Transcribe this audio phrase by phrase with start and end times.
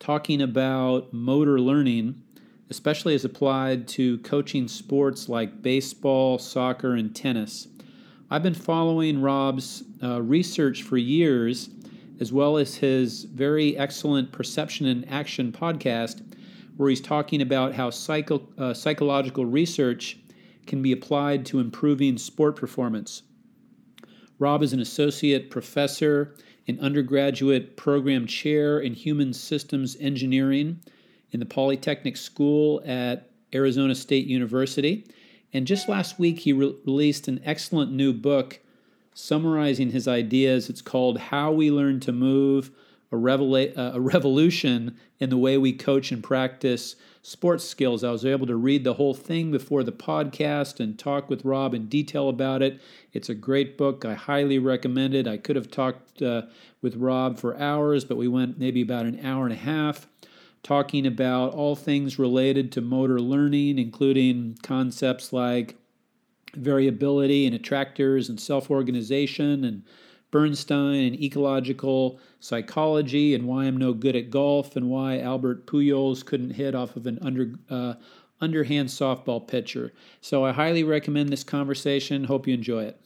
[0.00, 2.20] talking about motor learning
[2.70, 7.68] especially as applied to coaching sports like baseball, soccer, and tennis.
[8.30, 11.68] I've been following Rob's uh, research for years,
[12.20, 16.22] as well as his very excellent Perception and Action podcast,
[16.76, 20.18] where he's talking about how psycho, uh, psychological research
[20.66, 23.22] can be applied to improving sport performance.
[24.38, 26.34] Rob is an associate professor
[26.66, 30.80] and undergraduate program chair in human systems engineering
[31.34, 35.04] in the Polytechnic School at Arizona State University.
[35.52, 38.60] And just last week, he re- released an excellent new book
[39.14, 40.70] summarizing his ideas.
[40.70, 42.70] It's called How We Learn to Move
[43.12, 48.04] a, revela- a Revolution in the Way We Coach and Practice Sports Skills.
[48.04, 51.74] I was able to read the whole thing before the podcast and talk with Rob
[51.74, 52.80] in detail about it.
[53.12, 54.04] It's a great book.
[54.04, 55.26] I highly recommend it.
[55.26, 56.42] I could have talked uh,
[56.82, 60.06] with Rob for hours, but we went maybe about an hour and a half
[60.64, 65.76] talking about all things related to motor learning, including concepts like
[66.56, 69.84] variability and attractors and self organization and
[70.32, 76.24] Bernstein and ecological psychology and why I'm no good at golf and why Albert Pujols
[76.24, 77.94] couldn't hit off of an under uh,
[78.40, 79.92] underhand softball pitcher.
[80.20, 82.24] So I highly recommend this conversation.
[82.24, 83.00] Hope you enjoy it.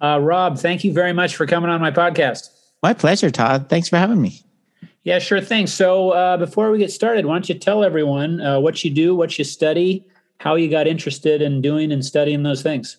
[0.00, 2.55] Uh, Rob, thank you very much for coming on my podcast.
[2.82, 3.68] My pleasure, Todd.
[3.68, 4.40] Thanks for having me.
[5.02, 5.66] Yeah, sure thing.
[5.66, 9.14] So uh, before we get started, why don't you tell everyone uh, what you do,
[9.14, 10.04] what you study,
[10.38, 12.96] how you got interested in doing and studying those things?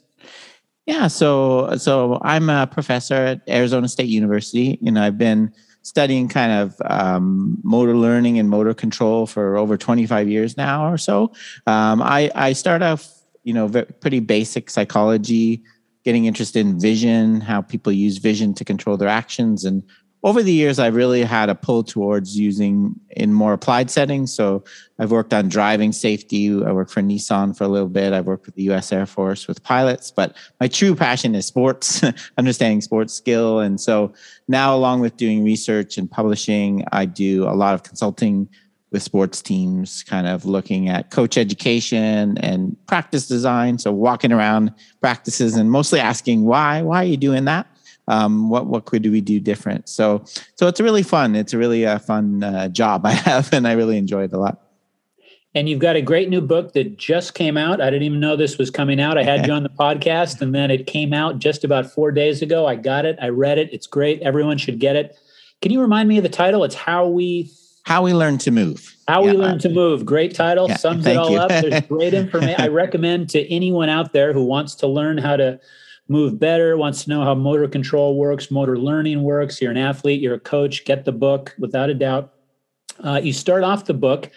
[0.86, 6.54] Yeah, so so I'm a professor at Arizona State University, and I've been studying kind
[6.54, 11.34] of um, motor learning and motor control for over 25 years now or so.
[11.66, 13.06] Um, I I start off,
[13.44, 13.68] you know,
[14.00, 15.62] pretty basic psychology
[16.04, 19.66] getting interested in vision, how people use vision to control their actions.
[19.66, 19.84] And
[20.24, 24.34] over the years, I've really had a pull towards using in more applied settings.
[24.34, 24.64] So
[25.00, 26.50] I've worked on driving safety.
[26.50, 28.14] I worked for Nissan for a little bit.
[28.14, 32.04] I've worked with the US Air Force with pilots, but my true passion is sports,
[32.38, 33.60] understanding sports skill.
[33.60, 34.12] And so
[34.48, 38.50] now, along with doing research and publishing, I do a lot of consulting
[38.92, 43.78] with sports teams, kind of looking at coach education and practice design.
[43.78, 47.68] So walking around practices and mostly asking why, why are you doing that?
[48.10, 49.90] Um, what what could we do different?
[49.90, 50.24] So
[50.56, 51.36] so it's really fun.
[51.36, 54.38] It's a really uh, fun uh, job I have, and I really enjoy it a
[54.38, 54.62] lot.
[55.54, 57.82] And you've got a great new book that just came out.
[57.82, 59.18] I didn't even know this was coming out.
[59.18, 62.42] I had you on the podcast, and then it came out just about four days
[62.42, 62.66] ago.
[62.66, 63.18] I got it.
[63.22, 63.74] I read it.
[63.74, 64.22] It's great.
[64.22, 65.18] Everyone should get it.
[65.62, 66.64] Can you remind me of the title?
[66.64, 67.52] It's How We
[67.88, 68.98] how We Learn to Move.
[69.08, 69.32] How yeah.
[69.32, 70.06] We Learn to Move.
[70.06, 70.68] Great title.
[70.68, 71.48] Yeah, Sums it all up.
[71.48, 72.60] There's great information.
[72.60, 75.58] I recommend to anyone out there who wants to learn how to
[76.10, 79.62] move better, wants to know how motor control works, motor learning works.
[79.62, 82.34] You're an athlete, you're a coach, get the book without a doubt.
[83.02, 84.32] Uh, you start off the book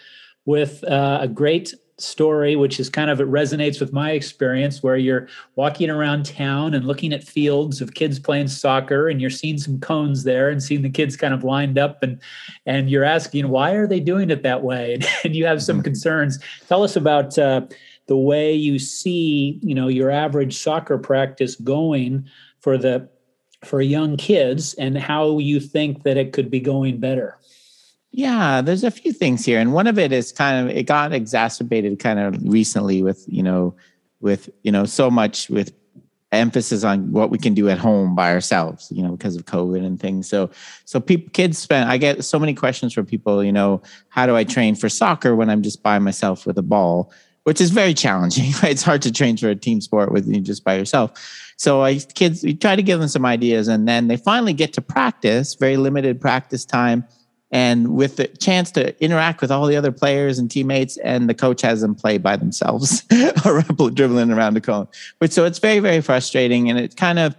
[0.45, 4.97] with uh, a great story, which is kind of it resonates with my experience, where
[4.97, 9.57] you're walking around town and looking at fields of kids playing soccer, and you're seeing
[9.57, 12.19] some cones there and seeing the kids kind of lined up, and
[12.65, 15.77] and you're asking why are they doing it that way, and, and you have some
[15.77, 15.83] mm-hmm.
[15.83, 16.39] concerns.
[16.67, 17.61] Tell us about uh,
[18.07, 22.27] the way you see, you know, your average soccer practice going
[22.59, 23.09] for the
[23.63, 27.37] for young kids, and how you think that it could be going better.
[28.11, 31.13] Yeah, there's a few things here, and one of it is kind of it got
[31.13, 33.73] exacerbated kind of recently with you know
[34.19, 35.73] with you know so much with
[36.33, 39.85] emphasis on what we can do at home by ourselves you know because of covid
[39.85, 40.27] and things.
[40.29, 40.49] So
[40.83, 44.35] so people kids spend i get so many questions from people you know how do
[44.35, 47.11] i train for soccer when i'm just by myself with a ball?
[47.43, 48.71] Which is very challenging right?
[48.71, 51.11] It's hard to train for a team sport with you just by yourself.
[51.55, 54.73] So i kids we try to give them some ideas and then they finally get
[54.73, 57.05] to practice very limited practice time
[57.51, 61.33] and with the chance to interact with all the other players and teammates and the
[61.33, 63.03] coach has them play by themselves
[63.93, 64.87] dribbling around the cone.
[65.19, 67.35] Which so it's very very frustrating and it kind of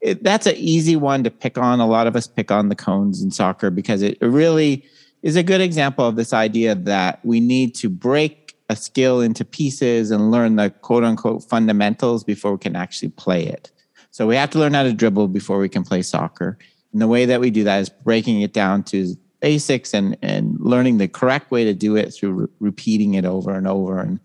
[0.00, 1.80] it, that's an easy one to pick on.
[1.80, 4.84] A lot of us pick on the cones in soccer because it really
[5.22, 9.44] is a good example of this idea that we need to break a skill into
[9.44, 13.70] pieces and learn the quote unquote fundamentals before we can actually play it.
[14.10, 16.58] So we have to learn how to dribble before we can play soccer.
[16.92, 20.56] And the way that we do that is breaking it down to basics and and
[20.60, 24.00] learning the correct way to do it through re- repeating it over and over.
[24.00, 24.20] And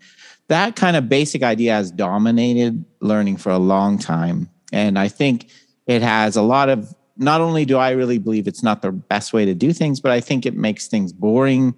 [0.48, 4.48] that kind of basic idea has dominated learning for a long time.
[4.72, 5.48] And i think
[5.86, 9.32] it has a lot of not only do i really believe it's not the best
[9.32, 11.74] way to do things but i think it makes things boring.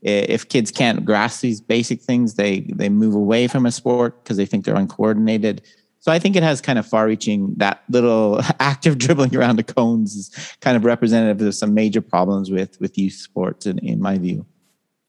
[0.00, 4.36] If kids can't grasp these basic things they they move away from a sport because
[4.36, 5.62] they think they're uncoordinated
[6.00, 9.64] so I think it has kind of far reaching, that little active dribbling around the
[9.64, 14.00] cones is kind of representative of some major problems with, with youth sports, in, in
[14.00, 14.46] my view.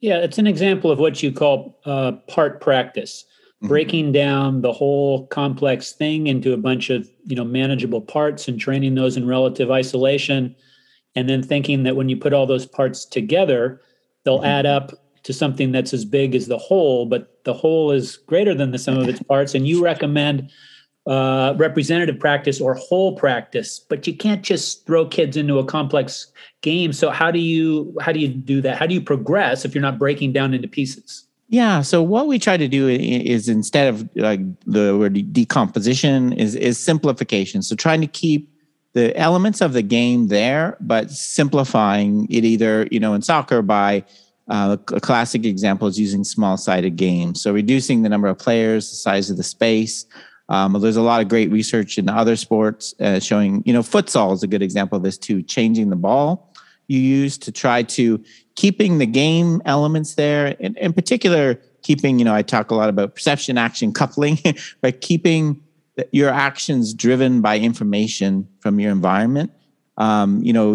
[0.01, 3.25] Yeah, it's an example of what you call uh, part practice,
[3.57, 3.67] mm-hmm.
[3.67, 8.59] breaking down the whole complex thing into a bunch of you know manageable parts and
[8.59, 10.55] training those in relative isolation,
[11.15, 13.81] and then thinking that when you put all those parts together,
[14.23, 14.45] they'll mm-hmm.
[14.45, 14.93] add up
[15.23, 18.79] to something that's as big as the whole, but the whole is greater than the
[18.79, 19.53] sum of its parts.
[19.53, 20.49] And you recommend
[21.07, 26.31] uh, representative practice or whole practice but you can't just throw kids into a complex
[26.61, 26.93] game.
[26.93, 28.77] So how do you how do you do that?
[28.77, 31.25] How do you progress if you're not breaking down into pieces?
[31.47, 36.55] Yeah so what we try to do is instead of like the word decomposition is
[36.55, 37.61] is simplification.
[37.61, 38.53] So trying to keep
[38.93, 44.03] the elements of the game there but simplifying it either you know in soccer by
[44.49, 47.39] uh, a classic example is using small sided games.
[47.41, 50.05] So reducing the number of players the size of the space
[50.49, 54.33] um, there's a lot of great research in other sports uh, showing, you know, futsal
[54.33, 56.53] is a good example of this too, changing the ball
[56.87, 58.21] you use to try to
[58.55, 60.47] keeping the game elements there.
[60.59, 64.39] In, in particular, keeping, you know, I talk a lot about perception action coupling,
[64.81, 65.61] but keeping
[66.11, 69.51] your actions driven by information from your environment
[69.99, 70.71] um, you know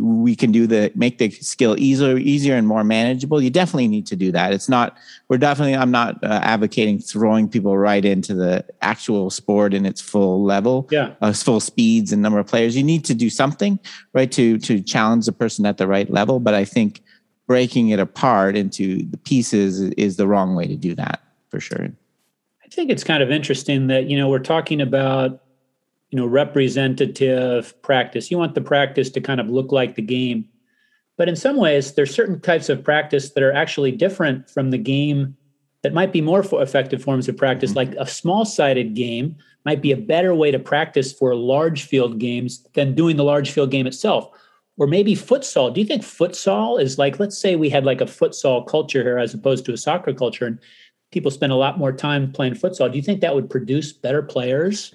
[0.00, 3.42] we can do the make the skill easier easier and more manageable.
[3.42, 4.52] You definitely need to do that.
[4.52, 4.96] It's not
[5.28, 10.00] we're definitely i'm not uh, advocating throwing people right into the actual sport in its
[10.00, 11.14] full level yeah.
[11.20, 12.76] uh, full speeds and number of players.
[12.76, 13.78] You need to do something
[14.12, 16.40] right to to challenge the person at the right level.
[16.40, 17.02] But i think
[17.46, 21.88] breaking it apart into the pieces is the wrong way to do that for sure.
[22.62, 25.42] I think it's kind of interesting that you know we're talking about
[26.10, 28.30] you know representative practice.
[28.30, 30.48] You want the practice to kind of look like the game.
[31.16, 34.78] But in some ways there's certain types of practice that are actually different from the
[34.78, 35.36] game
[35.82, 37.70] that might be more effective forms of practice.
[37.70, 37.92] Mm-hmm.
[37.92, 42.18] like a small sided game might be a better way to practice for large field
[42.18, 44.28] games than doing the large field game itself.
[44.76, 45.74] Or maybe futsal.
[45.74, 49.18] Do you think futsal is like let's say we had like a futsal culture here
[49.18, 50.58] as opposed to a soccer culture and
[51.10, 52.90] people spend a lot more time playing futsal.
[52.90, 54.94] Do you think that would produce better players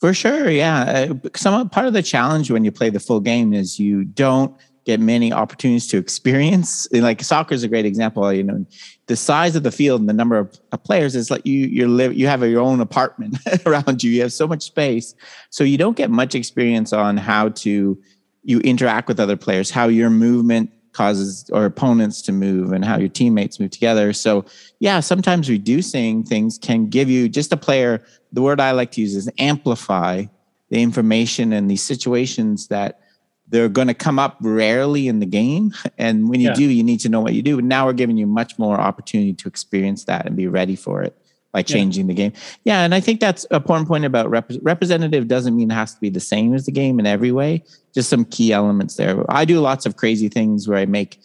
[0.00, 1.08] for sure, yeah.
[1.10, 4.54] Uh, some part of the challenge when you play the full game is you don't
[4.84, 6.86] get many opportunities to experience.
[6.92, 8.32] Like soccer is a great example.
[8.32, 8.66] You know,
[9.06, 12.14] the size of the field and the number of, players is like you you live
[12.14, 13.36] you have your own apartment
[13.66, 14.10] around you.
[14.10, 15.14] You have so much space,
[15.50, 17.98] so you don't get much experience on how to
[18.44, 22.98] you interact with other players, how your movement causes or opponents to move and how
[22.98, 24.12] your teammates move together.
[24.12, 24.44] So,
[24.80, 28.02] yeah, sometimes reducing things can give you just a player.
[28.32, 30.24] The word I like to use is amplify
[30.70, 33.00] the information and these situations that
[33.48, 35.72] they're going to come up rarely in the game.
[35.96, 36.54] And when you yeah.
[36.54, 37.58] do, you need to know what you do.
[37.58, 41.02] And now we're giving you much more opportunity to experience that and be ready for
[41.02, 41.16] it
[41.52, 42.08] by changing yeah.
[42.08, 42.32] the game.
[42.64, 45.94] Yeah, and I think that's a important point about rep- representative doesn't mean it has
[45.94, 47.64] to be the same as the game in every way.
[47.94, 49.24] Just some key elements there.
[49.30, 51.18] I do lots of crazy things where I make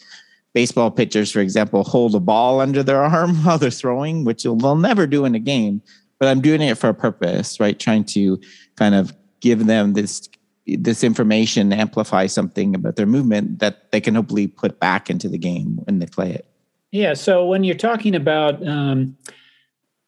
[0.54, 4.76] baseball pitchers, for example, hold a ball under their arm while they're throwing, which they'll
[4.76, 5.82] never do in a game.
[6.24, 7.78] But I'm doing it for a purpose, right?
[7.78, 8.40] Trying to
[8.76, 10.26] kind of give them this
[10.66, 15.36] this information, amplify something about their movement that they can hopefully put back into the
[15.36, 16.46] game when they play it.
[16.92, 17.12] Yeah.
[17.12, 19.18] So when you're talking about um,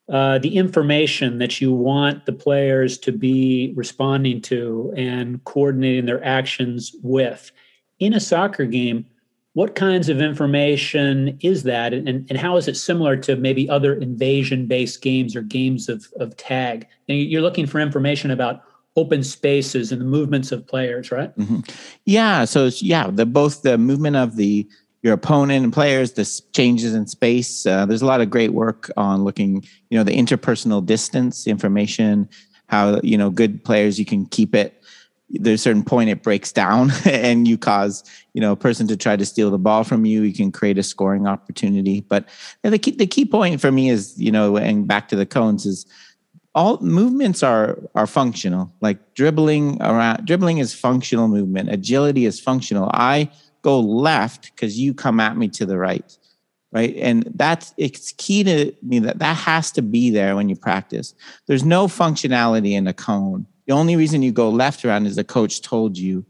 [0.08, 6.25] uh, the information that you want the players to be responding to and coordinating their
[6.25, 7.52] actions with
[7.99, 9.04] in a soccer game
[9.56, 13.94] what kinds of information is that and, and how is it similar to maybe other
[13.94, 18.60] invasion based games or games of, of tag and you're looking for information about
[18.96, 21.60] open spaces and the movements of players right mm-hmm.
[22.04, 24.68] yeah so yeah the both the movement of the
[25.02, 27.64] your opponent and players, the changes in space.
[27.64, 32.28] Uh, there's a lot of great work on looking, you know, the interpersonal distance information,
[32.66, 34.75] how, you know, good players, you can keep it.
[35.28, 38.97] There's a certain point it breaks down and you cause, you know, a person to
[38.97, 40.23] try to steal the ball from you.
[40.23, 42.00] You can create a scoring opportunity.
[42.00, 42.28] But
[42.62, 45.66] the key, the key point for me is, you know, and back to the cones
[45.66, 45.87] is
[46.54, 48.73] all movements are are functional.
[48.80, 51.71] Like dribbling around, dribbling is functional movement.
[51.71, 52.90] Agility is functional.
[52.95, 53.30] I
[53.62, 56.16] go left because you come at me to the right
[56.71, 60.54] right and that's it's key to me that that has to be there when you
[60.54, 61.14] practice
[61.47, 65.25] there's no functionality in a cone the only reason you go left around is the
[65.25, 66.25] coach told you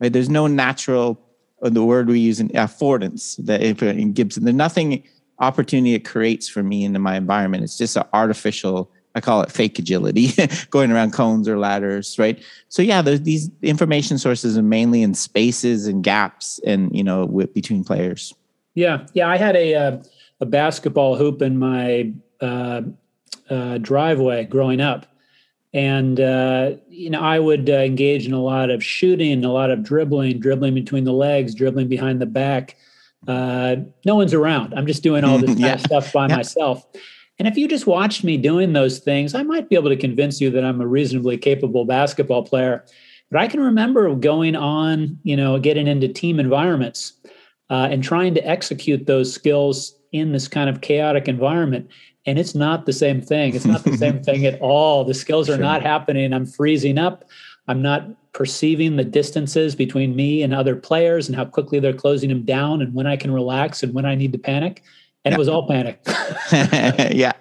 [0.00, 1.20] right there's no natural
[1.62, 5.04] the word we use in affordance that in Gibson, there's nothing
[5.38, 7.62] opportunity it creates for me into my environment.
[7.62, 10.32] It's just an artificial, I call it fake agility,
[10.70, 12.42] going around cones or ladders, right?
[12.68, 17.54] So yeah, these information sources are mainly in spaces and gaps and you know with,
[17.54, 18.34] between players.
[18.74, 19.28] Yeah, yeah.
[19.28, 20.02] I had a uh,
[20.40, 22.82] a basketball hoop in my uh,
[23.50, 25.06] uh, driveway growing up,
[25.72, 29.70] and uh, you know I would uh, engage in a lot of shooting, a lot
[29.70, 32.76] of dribbling, dribbling between the legs, dribbling behind the back.
[33.26, 34.74] Uh, no one's around.
[34.74, 35.76] I'm just doing all this yeah.
[35.76, 36.36] stuff by yeah.
[36.36, 36.84] myself.
[37.38, 40.40] And if you just watched me doing those things, I might be able to convince
[40.40, 42.84] you that I'm a reasonably capable basketball player.
[43.30, 47.14] But I can remember going on, you know, getting into team environments
[47.70, 51.88] uh, and trying to execute those skills in this kind of chaotic environment
[52.26, 53.54] and it's not the same thing.
[53.54, 55.04] It's not the same thing at all.
[55.04, 55.62] The skills are sure.
[55.62, 56.32] not happening.
[56.32, 57.24] I'm freezing up.
[57.68, 62.28] I'm not perceiving the distances between me and other players and how quickly they're closing
[62.30, 64.82] them down and when i can relax and when i need to panic.
[65.24, 65.36] And yeah.
[65.36, 66.00] it was all panic.
[67.14, 67.32] Yeah.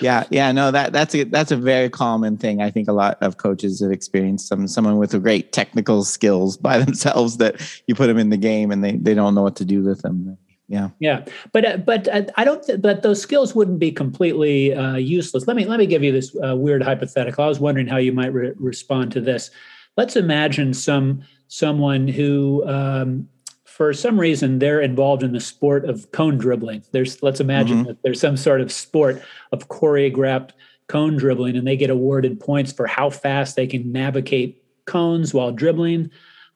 [0.00, 0.24] Yeah.
[0.30, 0.50] Yeah.
[0.50, 3.80] No that that's a that's a very common thing i think a lot of coaches
[3.80, 4.48] have experienced.
[4.48, 8.70] Some someone with great technical skills by themselves that you put them in the game
[8.70, 10.36] and they they don't know what to do with them
[10.68, 10.90] yeah.
[10.98, 11.24] Yeah.
[11.52, 15.46] But uh, but uh, i don't th- but those skills wouldn't be completely uh, useless.
[15.46, 17.44] Let me let me give you this uh, weird hypothetical.
[17.44, 19.50] I was wondering how you might re- respond to this.
[19.96, 23.28] Let's imagine some someone who um,
[23.64, 26.82] for some reason they're involved in the sport of cone dribbling.
[26.92, 27.88] There's let's imagine mm-hmm.
[27.88, 30.50] that there's some sort of sport of choreographed
[30.88, 35.52] cone dribbling and they get awarded points for how fast they can navigate cones while
[35.52, 36.10] dribbling.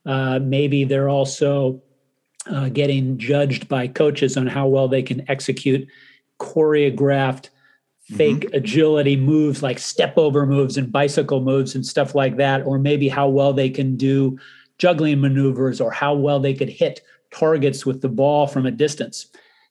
[0.06, 1.82] Uh, maybe they're also
[2.46, 5.86] uh, getting judged by coaches on how well they can execute
[6.38, 7.50] choreographed
[8.04, 8.54] fake mm-hmm.
[8.54, 13.08] agility moves like step over moves and bicycle moves and stuff like that or maybe
[13.08, 14.38] how well they can do
[14.78, 19.26] juggling maneuvers or how well they could hit targets with the ball from a distance.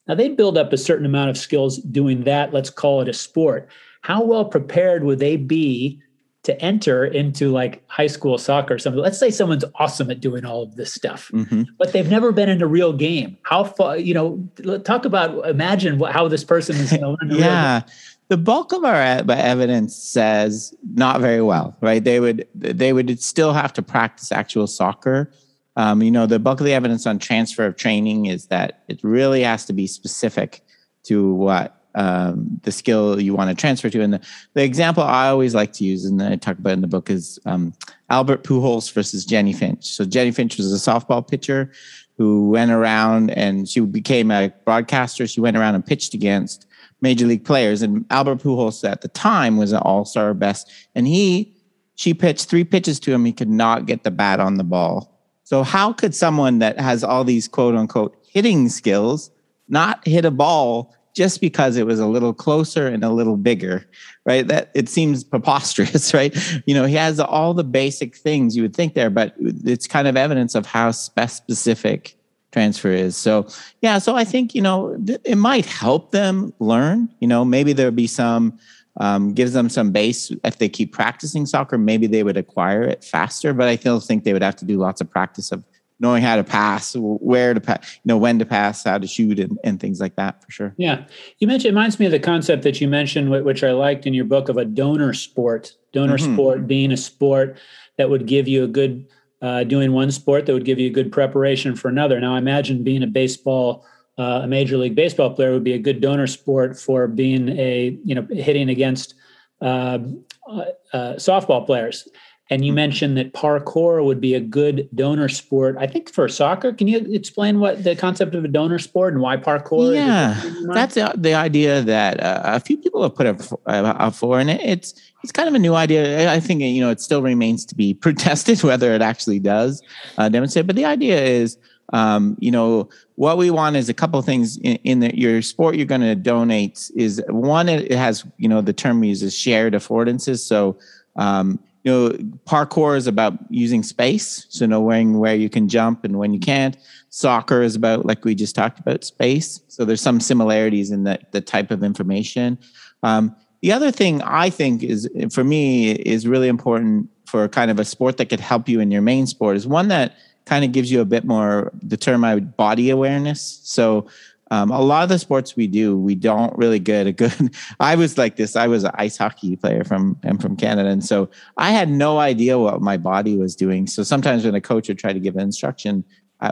[0.07, 2.53] Now they build up a certain amount of skills doing that.
[2.53, 3.69] Let's call it a sport.
[4.01, 6.01] How well prepared would they be
[6.43, 9.01] to enter into like high school soccer or something.
[9.01, 11.63] Let's say someone's awesome at doing all of this stuff, mm-hmm.
[11.77, 13.38] but they've never been in a real game.
[13.43, 17.39] How far, you know, talk about imagine what, how this person is going to learn.
[17.39, 17.81] yeah.
[18.29, 22.03] The bulk of our evidence says not very well, right?
[22.03, 25.31] They would they would still have to practice actual soccer.
[25.75, 29.03] Um, you know, the bulk of the evidence on transfer of training is that it
[29.03, 30.62] really has to be specific
[31.03, 34.01] to what um, the skill you want to transfer to.
[34.01, 34.22] And the,
[34.53, 37.39] the example I always like to use, and I talk about in the book, is
[37.46, 37.74] um,
[38.10, 39.86] Albert Pujols versus Jennie Finch.
[39.86, 41.72] So Jennie Finch was a softball pitcher
[42.17, 45.25] who went around and she became a broadcaster.
[45.25, 46.67] She went around and pitched against
[47.01, 47.81] major league players.
[47.81, 50.69] And Albert Pujols at the time was an all-star best.
[50.96, 51.55] And he,
[51.96, 53.24] she pitched three pitches to him.
[53.24, 55.17] He could not get the bat on the ball.
[55.43, 59.31] So how could someone that has all these quote unquote hitting skills
[59.69, 63.85] not hit a ball just because it was a little closer and a little bigger,
[64.23, 64.47] right?
[64.47, 66.33] That it seems preposterous, right?
[66.65, 70.07] You know, he has all the basic things you would think there, but it's kind
[70.07, 72.15] of evidence of how specific
[72.53, 73.17] transfer is.
[73.17, 73.49] So,
[73.81, 77.91] yeah, so I think, you know, it might help them learn, you know, maybe there'll
[77.91, 78.57] be some
[79.01, 83.01] um, gives them some base if they keep practicing soccer maybe they would acquire it
[83.01, 85.63] faster but i still think they would have to do lots of practice of
[85.99, 89.39] knowing how to pass, where to pass, you know, when to pass, how to shoot,
[89.39, 90.73] and, and things like that for sure.
[90.77, 91.05] Yeah.
[91.39, 94.13] You mentioned, it reminds me of the concept that you mentioned, which I liked in
[94.13, 96.33] your book of a donor sport, donor mm-hmm.
[96.33, 97.57] sport being a sport
[97.97, 99.07] that would give you a good,
[99.41, 102.19] uh, doing one sport that would give you a good preparation for another.
[102.19, 103.85] Now, I imagine being a baseball,
[104.17, 107.97] uh, a major league baseball player would be a good donor sport for being a,
[108.05, 109.15] you know, hitting against
[109.61, 109.99] uh,
[110.47, 112.07] uh, uh softball players
[112.51, 115.75] and you mentioned that parkour would be a good donor sport.
[115.79, 119.21] I think for soccer, can you explain what the concept of a donor sport and
[119.21, 119.93] why parkour?
[119.93, 120.41] Yeah,
[120.73, 124.49] that's the, the, idea that uh, a few people have put up, up for, and
[124.49, 126.31] it's it's kind of a new idea.
[126.31, 129.83] I think you know it still remains to be protested whether it actually does
[130.17, 130.65] uh, demonstrate.
[130.65, 131.57] But the idea is,
[131.93, 135.75] um, you know, what we want is a couple things in, in the, your sport
[135.75, 136.89] you're going to donate.
[136.95, 140.39] Is one, it has you know the term we use is shared affordances.
[140.39, 140.77] So
[141.15, 142.09] um, you know,
[142.45, 146.75] parkour is about using space, so knowing where you can jump and when you can't.
[147.09, 149.62] Soccer is about, like we just talked about, space.
[149.67, 152.57] So there's some similarities in the, the type of information.
[153.03, 157.79] Um, the other thing I think is, for me, is really important for kind of
[157.79, 160.71] a sport that could help you in your main sport is one that kind of
[160.71, 163.62] gives you a bit more the term I would body awareness.
[163.63, 164.07] So
[164.51, 167.55] um, a lot of the sports we do, we don't really get a good.
[167.79, 168.55] I was like this.
[168.55, 172.19] I was an ice hockey player from and from Canada, and so I had no
[172.19, 173.87] idea what my body was doing.
[173.87, 176.03] So sometimes when a coach would try to give an instruction,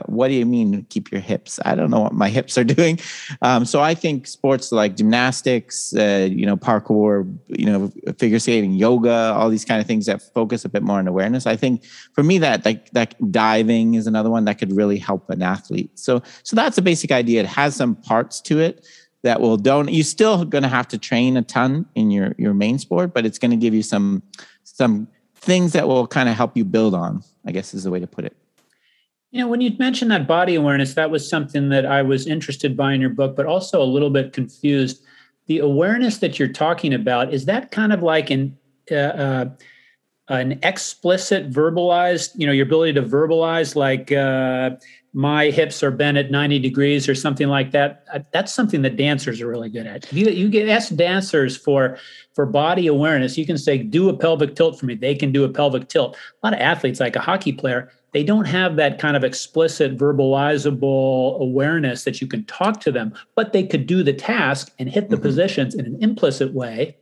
[0.05, 1.59] what do you mean keep your hips?
[1.65, 2.99] I don't know what my hips are doing.
[3.41, 8.73] Um, so I think sports like gymnastics, uh, you know, parkour, you know, figure skating,
[8.73, 11.45] yoga, all these kind of things that focus a bit more on awareness.
[11.45, 15.29] I think for me that like that diving is another one that could really help
[15.29, 15.97] an athlete.
[15.97, 17.41] So so that's a basic idea.
[17.41, 18.85] It has some parts to it
[19.23, 19.91] that will don't.
[19.91, 23.25] You're still going to have to train a ton in your your main sport, but
[23.25, 24.23] it's going to give you some
[24.63, 27.23] some things that will kind of help you build on.
[27.45, 28.35] I guess is the way to put it.
[29.31, 32.77] You know, when you mentioned that body awareness, that was something that I was interested
[32.77, 35.03] by in your book, but also a little bit confused.
[35.47, 38.57] The awareness that you're talking about is that kind of like an
[38.89, 39.45] uh, uh,
[40.29, 44.71] an explicit verbalized, you know, your ability to verbalize, like uh,
[45.13, 48.03] my hips are bent at 90 degrees or something like that.
[48.13, 50.11] Uh, that's something that dancers are really good at.
[50.11, 51.97] You, you get asked dancers for
[52.33, 54.93] for body awareness, you can say, do a pelvic tilt for me.
[54.93, 56.15] They can do a pelvic tilt.
[56.43, 59.97] A lot of athletes, like a hockey player, they don't have that kind of explicit
[59.97, 64.89] verbalizable awareness that you can talk to them but they could do the task and
[64.89, 65.23] hit the mm-hmm.
[65.23, 66.95] positions in an implicit way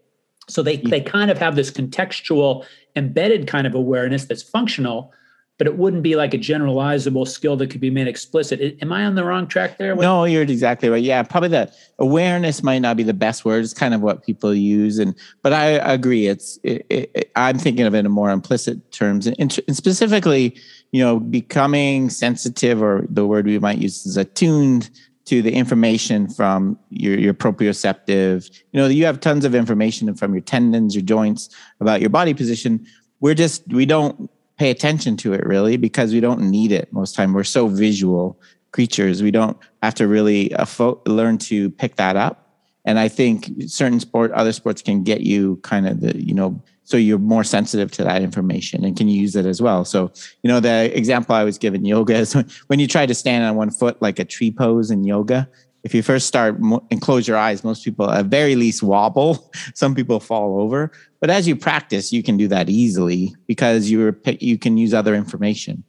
[0.47, 5.11] so they, they kind of have this contextual embedded kind of awareness that's functional
[5.57, 8.77] but it wouldn't be like a generalizable skill that could be made explicit.
[8.81, 9.95] Am I on the wrong track there?
[9.95, 11.01] No, you're exactly right.
[11.01, 13.63] Yeah, probably that awareness might not be the best word.
[13.63, 16.27] It's kind of what people use, and but I agree.
[16.27, 20.57] It's it, it, I'm thinking of it in more implicit terms, and, and specifically,
[20.95, 24.89] you know, becoming sensitive, or the word we might use is attuned
[25.25, 28.49] to the information from your, your proprioceptive.
[28.71, 31.49] You know, you have tons of information from your tendons, your joints
[31.81, 32.87] about your body position.
[33.19, 37.13] We're just we don't pay attention to it really because we don't need it most
[37.13, 37.33] time.
[37.33, 38.39] We're so visual
[38.71, 39.21] creatures.
[39.21, 40.65] We don't have to really uh,
[41.05, 42.44] learn to pick that up.
[42.85, 46.61] And I think certain sport, other sports can get you kind of the, you know,
[46.83, 49.83] so you're more sensitive to that information and can use it as well.
[49.83, 50.11] So,
[50.43, 52.33] you know, the example I was given yoga is
[52.67, 55.49] when you try to stand on one foot like a tree pose in yoga,
[55.83, 59.51] if you first start and close your eyes, most people at very least wobble.
[59.75, 64.17] Some people fall over, but as you practice, you can do that easily because you're
[64.39, 65.83] you can use other information.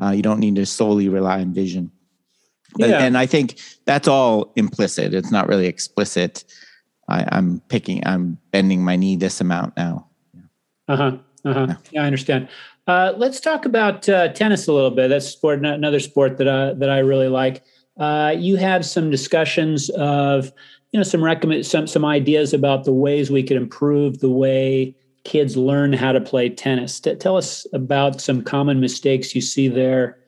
[0.00, 1.90] Uh, you don't need to solely rely on vision.
[2.78, 3.02] Yeah.
[3.02, 5.14] And I think that's all implicit.
[5.14, 6.44] It's not really explicit.
[7.08, 8.06] I, I'm picking.
[8.06, 10.06] I'm bending my knee this amount now.
[10.88, 11.16] Uh huh.
[11.44, 11.66] Uh huh.
[11.68, 11.76] Yeah.
[11.92, 12.48] yeah, I understand.
[12.86, 15.08] Uh, let's talk about uh, tennis a little bit.
[15.08, 17.62] That's sport, another sport that I, that I really like.
[17.98, 20.52] Uh, you have some discussions of
[20.92, 24.94] you know some recommend some some ideas about the ways we could improve the way
[25.24, 26.98] kids learn how to play tennis.
[27.00, 30.18] T- tell us about some common mistakes you see there,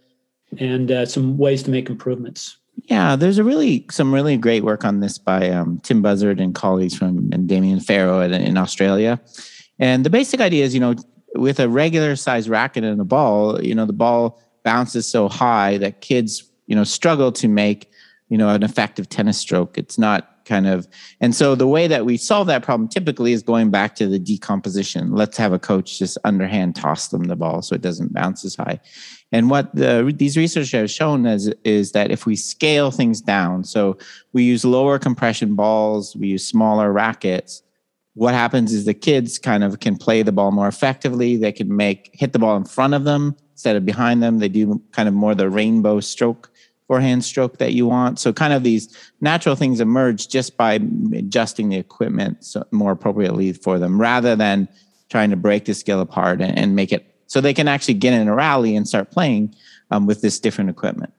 [0.59, 2.57] and uh, some ways to make improvements.
[2.85, 6.55] Yeah, there's a really some really great work on this by um, Tim Buszard and
[6.55, 9.21] colleagues from and Damian Farrow in, in Australia.
[9.79, 10.95] And the basic idea is, you know,
[11.35, 15.77] with a regular size racket and a ball, you know, the ball bounces so high
[15.79, 17.91] that kids you know struggle to make
[18.29, 20.89] you know an effective tennis stroke it's not kind of
[21.21, 24.19] and so the way that we solve that problem typically is going back to the
[24.19, 28.45] decomposition let's have a coach just underhand toss them the ball so it doesn't bounce
[28.45, 28.81] as high
[29.33, 33.65] and what the, these research have shown is, is that if we scale things down
[33.65, 33.97] so
[34.33, 37.63] we use lower compression balls we use smaller rackets
[38.15, 41.75] what happens is the kids kind of can play the ball more effectively they can
[41.75, 45.09] make hit the ball in front of them instead of behind them they do kind
[45.09, 46.53] of more the rainbow stroke
[46.93, 48.19] forehand stroke that you want.
[48.19, 50.75] So kind of these natural things emerge just by
[51.15, 54.69] adjusting the equipment more appropriately for them rather than
[55.09, 58.13] trying to break the skill apart and, and make it so they can actually get
[58.13, 59.55] in a rally and start playing
[59.91, 61.15] um, with this different equipment.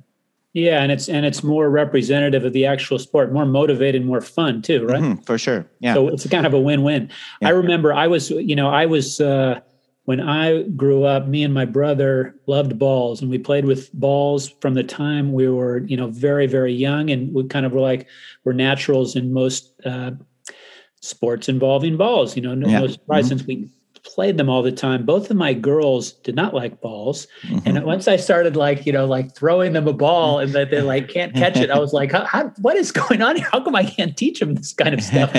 [0.53, 4.61] Yeah, and it's and it's more representative of the actual sport, more motivated, more fun
[4.61, 5.01] too, right?
[5.01, 5.65] Mm-hmm, for sure.
[5.79, 5.95] Yeah.
[5.95, 7.09] So it's kind of a win-win.
[7.41, 7.47] Yeah.
[7.47, 9.61] I remember I was, you know, I was uh,
[10.05, 14.49] when I grew up, me and my brother loved balls, and we played with balls
[14.61, 17.81] from the time we were, you know, very, very young, and we kind of were
[17.81, 18.07] like
[18.43, 20.11] we're naturals in most uh,
[21.01, 22.35] sports involving balls.
[22.35, 22.81] You know, no, yeah.
[22.81, 23.37] no surprise mm-hmm.
[23.37, 23.69] since we
[24.03, 25.05] played them all the time.
[25.05, 27.67] Both of my girls did not like balls, mm-hmm.
[27.67, 30.81] and once I started like you know like throwing them a ball and that they
[30.81, 33.47] like can't catch it, I was like, how, how, what is going on here?
[33.51, 35.31] How come I can't teach them this kind of stuff?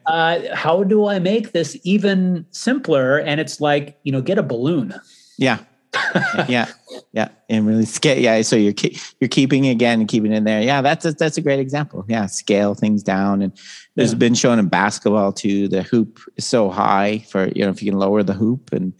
[0.06, 3.18] uh, how do I make this even simpler?
[3.18, 4.94] And it's like you know, get a balloon.
[5.38, 5.58] Yeah.
[6.48, 6.68] yeah,
[7.12, 8.18] yeah, and really scale.
[8.18, 8.74] Yeah, so you're
[9.20, 10.62] you're keeping again and keeping in there.
[10.62, 12.04] Yeah, that's a, that's a great example.
[12.08, 13.52] Yeah, scale things down, and
[13.96, 14.18] there's yeah.
[14.18, 15.66] been shown in basketball too.
[15.68, 18.92] The hoop is so high for you know if you can lower the hoop and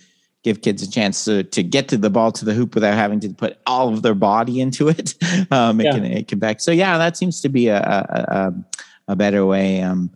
[0.42, 3.20] give kids a chance to to get to the ball to the hoop without having
[3.20, 5.14] to put all of their body into it.
[5.52, 5.92] Um, it yeah.
[5.92, 6.60] can it can back.
[6.60, 8.34] So yeah, that seems to be a a,
[9.08, 9.82] a, a better way.
[9.82, 10.10] Um,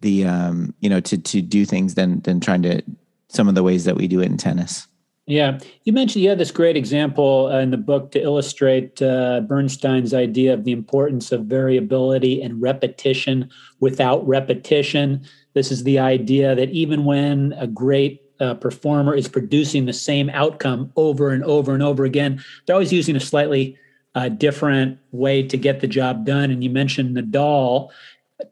[0.00, 2.82] the um, you know to to do things than than trying to
[3.28, 4.86] some of the ways that we do it in tennis.
[5.28, 9.40] Yeah, you mentioned you had this great example uh, in the book to illustrate uh,
[9.40, 15.26] Bernstein's idea of the importance of variability and repetition without repetition.
[15.54, 20.30] This is the idea that even when a great uh, performer is producing the same
[20.30, 23.76] outcome over and over and over again, they're always using a slightly
[24.14, 26.52] uh, different way to get the job done.
[26.52, 27.90] And you mentioned Nadal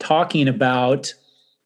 [0.00, 1.14] talking about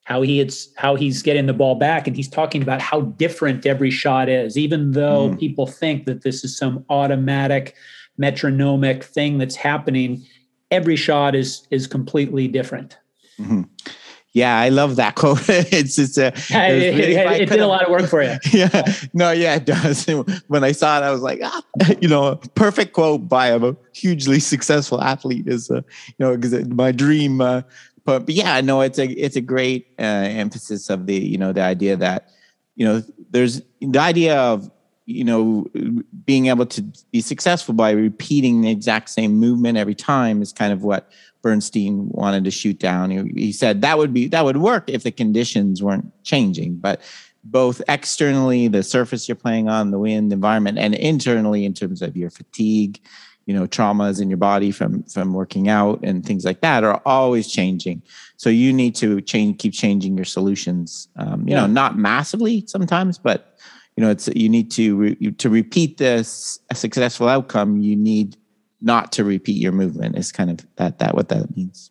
[0.08, 3.66] how he it's how he's getting the ball back and he's talking about how different
[3.66, 5.38] every shot is even though mm.
[5.38, 7.74] people think that this is some automatic
[8.16, 10.24] metronomic thing that's happening
[10.70, 12.96] every shot is is completely different
[13.38, 13.62] mm-hmm.
[14.34, 15.40] Yeah, I love that quote.
[15.48, 18.36] it's just a, it, really, it, it did a lot of work for you.
[18.52, 20.06] yeah, no, yeah, it does.
[20.48, 21.62] When I saw it, I was like, ah,
[22.00, 26.92] you know, perfect quote by a hugely successful athlete is, uh, you know, because my
[26.92, 27.62] dream uh,
[28.08, 31.52] but, but yeah, no, it's a it's a great uh, emphasis of the you know
[31.52, 32.30] the idea that
[32.74, 34.70] you know there's the idea of
[35.04, 35.66] you know
[36.24, 36.80] being able to
[37.12, 42.08] be successful by repeating the exact same movement every time is kind of what Bernstein
[42.08, 43.10] wanted to shoot down.
[43.10, 47.02] He, he said that would be that would work if the conditions weren't changing, but
[47.44, 52.00] both externally, the surface you're playing on, the wind, the environment, and internally in terms
[52.00, 53.00] of your fatigue,
[53.48, 57.00] you know traumas in your body from from working out and things like that are
[57.06, 58.02] always changing
[58.36, 61.60] so you need to change keep changing your solutions um, you yeah.
[61.62, 63.58] know not massively sometimes but
[63.96, 68.36] you know it's you need to re, to repeat this a successful outcome you need
[68.82, 71.90] not to repeat your movement is kind of that that what that means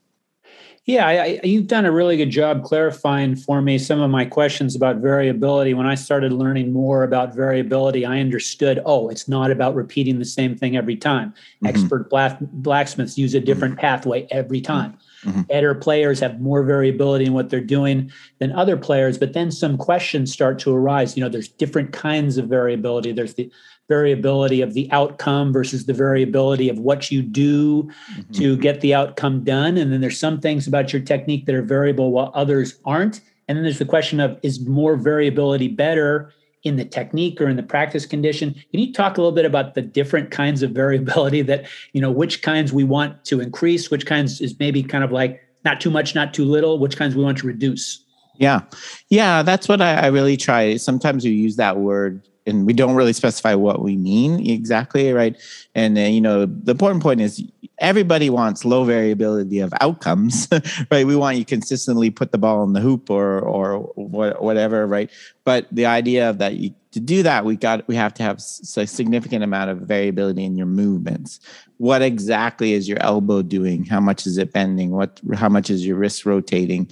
[0.87, 4.73] yeah, I, you've done a really good job clarifying for me some of my questions
[4.73, 5.73] about variability.
[5.73, 10.25] When I started learning more about variability, I understood oh, it's not about repeating the
[10.25, 11.31] same thing every time.
[11.31, 11.67] Mm-hmm.
[11.67, 13.81] Expert black, blacksmiths use a different mm-hmm.
[13.81, 14.97] pathway every time.
[15.25, 15.41] Mm-hmm.
[15.41, 19.77] Better players have more variability in what they're doing than other players, but then some
[19.77, 21.17] questions start to arise.
[21.17, 23.11] You know, there's different kinds of variability.
[23.11, 23.51] There's the
[23.87, 28.31] variability of the outcome versus the variability of what you do mm-hmm.
[28.33, 29.77] to get the outcome done.
[29.77, 33.21] And then there's some things about your technique that are variable while others aren't.
[33.47, 37.55] And then there's the question of is more variability better in the technique or in
[37.55, 38.53] the practice condition?
[38.71, 42.11] Can you talk a little bit about the different kinds of variability that, you know,
[42.11, 45.89] which kinds we want to increase, which kinds is maybe kind of like not too
[45.89, 48.03] much, not too little, which kinds we want to reduce?
[48.35, 48.61] Yeah.
[49.09, 50.77] Yeah, that's what I, I really try.
[50.77, 55.35] Sometimes we use that word and we don't really specify what we mean exactly, right?
[55.75, 57.43] And uh, you know, the important point is
[57.79, 60.47] everybody wants low variability of outcomes,
[60.91, 61.05] right?
[61.05, 65.11] We want you consistently put the ball in the hoop or or whatever, right?
[65.43, 68.37] But the idea of that you, to do that, we got we have to have
[68.37, 71.39] a significant amount of variability in your movements.
[71.77, 73.85] What exactly is your elbow doing?
[73.85, 74.91] How much is it bending?
[74.91, 76.89] What how much is your wrist rotating?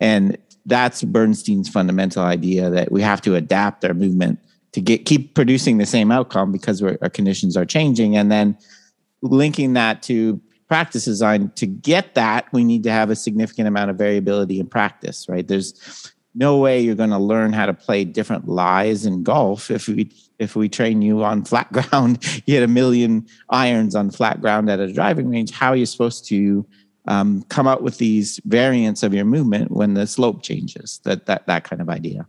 [0.00, 4.38] And that's Bernstein's fundamental idea that we have to adapt our movement
[4.78, 8.16] to get keep producing the same outcome because our conditions are changing.
[8.16, 8.56] And then
[9.22, 13.90] linking that to practice design to get that we need to have a significant amount
[13.90, 15.48] of variability in practice right?
[15.48, 19.88] There's no way you're going to learn how to play different lies in golf if
[19.88, 24.40] we if we train you on flat ground you hit a million irons on flat
[24.40, 26.64] ground at a driving range how are you supposed to
[27.06, 31.46] um, come up with these variants of your movement when the slope changes that that
[31.46, 32.26] that kind of idea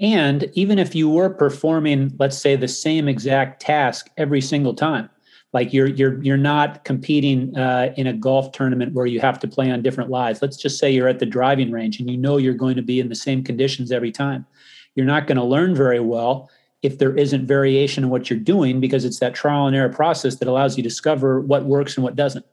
[0.00, 5.10] and even if you were performing, let's say, the same exact task every single time,
[5.52, 9.48] like you're you're you're not competing uh, in a golf tournament where you have to
[9.48, 10.40] play on different lies.
[10.40, 13.00] Let's just say you're at the driving range and you know you're going to be
[13.00, 14.46] in the same conditions every time.
[14.94, 16.50] You're not going to learn very well
[16.82, 20.36] if there isn't variation in what you're doing because it's that trial and error process
[20.36, 22.44] that allows you to discover what works and what doesn't.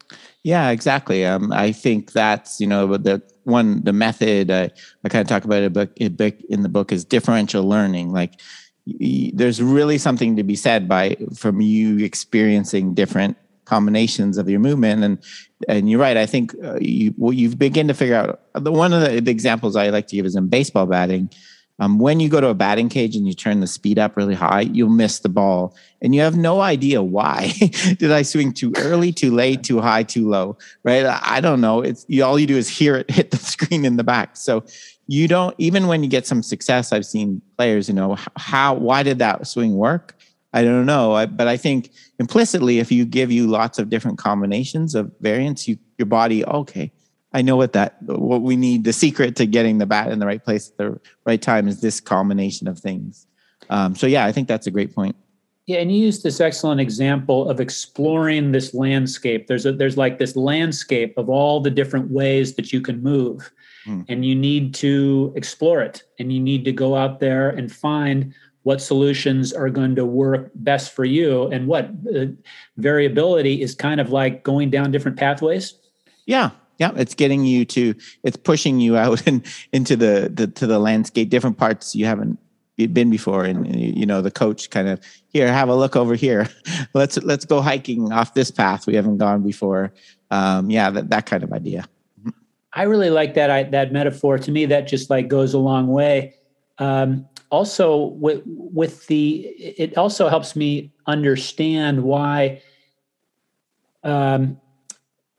[0.44, 1.26] Yeah, exactly.
[1.26, 4.70] Um, I think that's you know the one the method uh,
[5.04, 8.12] I kind of talk about it in the book is differential learning.
[8.12, 8.40] Like
[8.86, 15.04] there's really something to be said by from you experiencing different combinations of your movement
[15.04, 15.18] and
[15.68, 16.18] and you're right.
[16.18, 19.32] I think uh, you well, you begin to figure out the one of the, the
[19.32, 21.30] examples I like to give is in baseball batting
[21.80, 24.34] um, when you go to a batting cage and you turn the speed up really
[24.34, 27.52] high, you'll miss the ball, and you have no idea why.
[28.00, 30.58] Did I swing too early, too late, too high, too low?
[30.84, 31.06] Right?
[31.06, 31.82] I don't know.
[31.82, 34.38] It's you, all you do is hear it hit the screen in the back.
[34.38, 34.64] So
[35.08, 36.94] you don't even when you get some success.
[36.94, 40.16] I've seen players, you know, how why did that swing work?
[40.54, 44.18] I don't know, I, but I think implicitly, if you give you lots of different
[44.18, 46.94] combinations of variants, you your body okay
[47.36, 48.86] I know what that what we need.
[48.86, 51.82] The secret to getting the bat in the right place at the right time is
[51.82, 53.28] this combination of things.
[53.70, 55.18] Um, so yeah, I think that's a great point.
[55.66, 59.48] Yeah, and you used this excellent example of exploring this landscape.
[59.48, 63.52] There's a there's like this landscape of all the different ways that you can move.
[63.86, 64.06] Mm.
[64.08, 68.34] And you need to explore it and you need to go out there and find
[68.64, 72.26] what solutions are going to work best for you and what uh,
[72.78, 75.76] variability is kind of like going down different pathways
[76.26, 80.68] yeah yeah it's getting you to it's pushing you out and into the, the to
[80.68, 82.40] the landscape different parts you haven't
[82.78, 83.46] been before.
[83.46, 86.50] And you know the coach kind of here have a look over here.
[86.94, 89.94] Let's let's go hiking off this path we haven't gone before.
[90.32, 91.88] Um yeah that, that kind of idea.
[92.74, 94.38] I really like that I, that metaphor.
[94.38, 96.36] To me that just like goes a long way.
[96.80, 102.62] Um also with with the it also helps me understand why
[104.04, 104.60] um,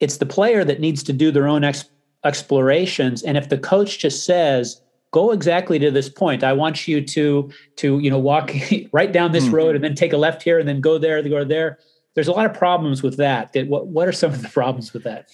[0.00, 1.88] it's the player that needs to do their own ex-
[2.24, 4.80] explorations and if the coach just says
[5.12, 8.52] go exactly to this point i want you to to you know walk
[8.92, 9.54] right down this mm-hmm.
[9.54, 11.78] road and then take a left here and then go there go there
[12.14, 14.92] there's a lot of problems with that that what, what are some of the problems
[14.92, 15.28] with that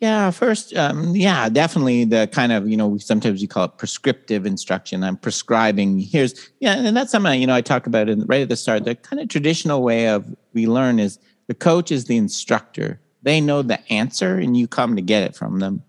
[0.00, 4.46] yeah, first, um, yeah, definitely the kind of, you know, sometimes we call it prescriptive
[4.46, 5.04] instruction.
[5.04, 5.98] I'm prescribing.
[5.98, 8.84] Here's, yeah, and that's something, you know, I talk about in, right at the start.
[8.84, 11.18] The kind of traditional way of we learn is
[11.48, 12.98] the coach is the instructor.
[13.22, 15.82] They know the answer and you come to get it from them.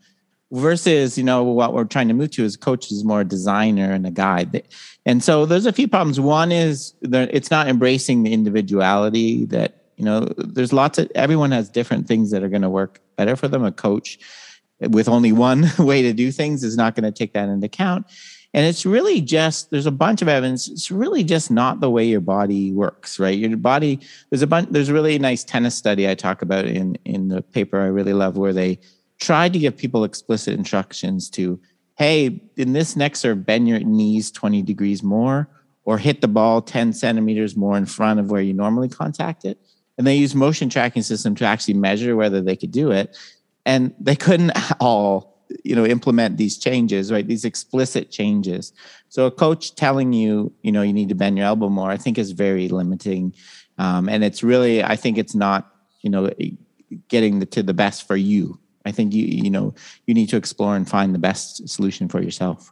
[0.53, 3.93] Versus, you know, what we're trying to move to is coach is more a designer
[3.93, 4.63] and a guide.
[5.05, 6.19] And so there's a few problems.
[6.19, 11.51] One is that it's not embracing the individuality that you know there's lots of everyone
[11.51, 14.17] has different things that are going to work better for them a coach
[14.79, 18.07] with only one way to do things is not going to take that into account
[18.53, 20.67] and it's really just there's a bunch of evidence.
[20.67, 23.37] It's really just not the way your body works right?
[23.37, 26.97] Your body there's a bunch there's a really nice tennis study i talk about in
[27.05, 28.79] in the paper i really love where they
[29.19, 31.59] tried to give people explicit instructions to
[31.97, 35.47] hey in this next serve bend your knees 20 degrees more
[35.83, 39.59] or hit the ball 10 centimeters more in front of where you normally contact it.
[39.97, 43.17] And they used motion tracking system to actually measure whether they could do it.
[43.65, 45.30] And they couldn't all
[45.63, 47.27] you know implement these changes right?
[47.27, 48.73] These explicit changes.
[49.09, 51.97] So a coach telling you you know you need to bend your elbow more i
[51.97, 53.33] think is very limiting.
[53.77, 56.29] Um, and it's really i think it's not you know
[57.07, 58.59] getting the, to the best for you.
[58.85, 59.73] I think you you know
[60.07, 62.71] you need to explore and find the best solution for yourself.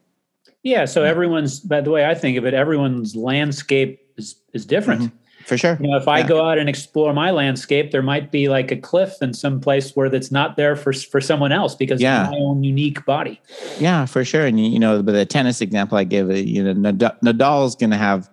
[0.63, 5.01] Yeah so everyone's by the way i think of it everyone's landscape is is different.
[5.01, 5.77] Mm-hmm for sure.
[5.79, 8.75] You know, if I go out and explore my landscape, there might be like a
[8.75, 12.25] cliff in some place where that's not there for for someone else because yeah.
[12.25, 13.41] of my own unique body.
[13.79, 14.45] Yeah, for sure.
[14.45, 17.97] And you know, but the tennis example I give, uh, you know, Nadal's going to
[17.97, 18.29] have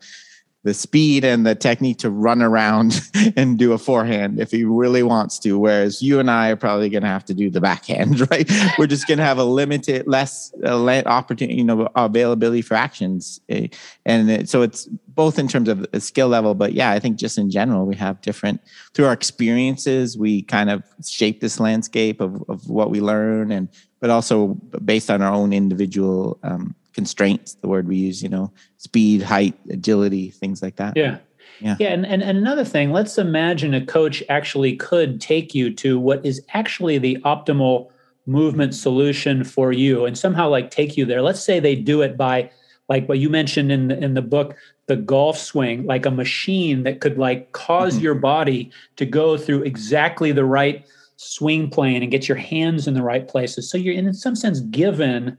[0.66, 3.00] the speed and the technique to run around
[3.36, 5.56] and do a forehand if he really wants to.
[5.56, 8.50] Whereas you and I are probably going to have to do the backhand, right?
[8.76, 13.40] We're just going to have a limited, less uh, opportunity, you know, availability for actions,
[13.48, 13.68] eh,
[14.04, 17.38] and it, so it's both in terms of skill level, but yeah, I think just
[17.38, 18.60] in general, we have different
[18.92, 20.18] through our experiences.
[20.18, 23.68] We kind of shape this landscape of of what we learn, and
[24.00, 24.48] but also
[24.84, 26.38] based on our own individual.
[26.42, 30.96] Um, constraints the word we use you know speed height agility things like that.
[30.96, 31.18] Yeah.
[31.60, 31.76] Yeah.
[31.78, 36.00] Yeah and, and, and another thing let's imagine a coach actually could take you to
[36.00, 37.90] what is actually the optimal
[38.24, 41.20] movement solution for you and somehow like take you there.
[41.20, 42.50] Let's say they do it by
[42.88, 44.56] like what you mentioned in the, in the book
[44.86, 48.04] the golf swing like a machine that could like because mm-hmm.
[48.04, 52.94] your body to go through exactly the right swing plane and get your hands in
[52.94, 53.68] the right places.
[53.68, 55.36] So you're in some sense given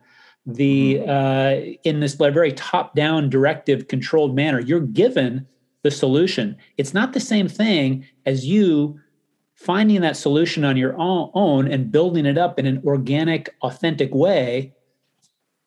[0.47, 1.09] the mm-hmm.
[1.09, 5.45] uh, in this very top down directive controlled manner you're given
[5.83, 8.97] the solution it's not the same thing as you
[9.55, 14.73] finding that solution on your own and building it up in an organic authentic way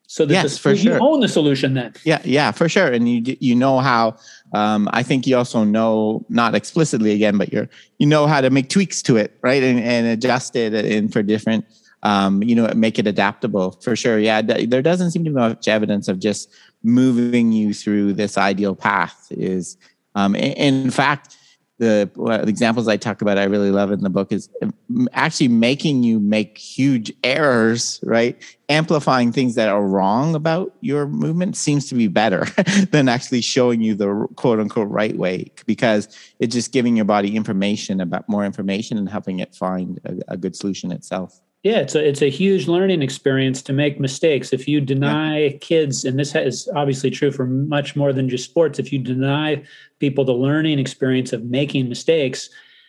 [0.07, 0.99] so that yes, the, for you sure.
[1.01, 4.17] own the solution then yeah yeah for sure and you you know how
[4.55, 8.49] um, i think you also know not explicitly again but you're you know how to
[8.49, 11.67] make tweaks to it right and, and adjust it in for different
[12.03, 14.19] um, you know, make it adaptable for sure.
[14.19, 16.51] Yeah, there doesn't seem to be much evidence of just
[16.83, 19.27] moving you through this ideal path.
[19.31, 19.77] Is
[20.15, 21.37] um, in fact
[21.81, 25.49] the, the examples I talk about, I really love in the book is um, actually
[25.49, 28.41] making you make huge errors, right?
[28.69, 32.45] Amplifying things that are wrong about your movement seems to be better
[32.91, 37.35] than actually showing you the quote unquote right way because it's just giving your body
[37.35, 41.41] information about more information and helping it find a, a good solution itself.
[41.63, 44.53] Yeah, it's a it's a huge learning experience to make mistakes.
[44.53, 45.59] If you deny yeah.
[45.61, 49.63] kids, and this is obviously true for much more than just sports, if you deny
[49.99, 52.49] people the learning experience of making mistakes,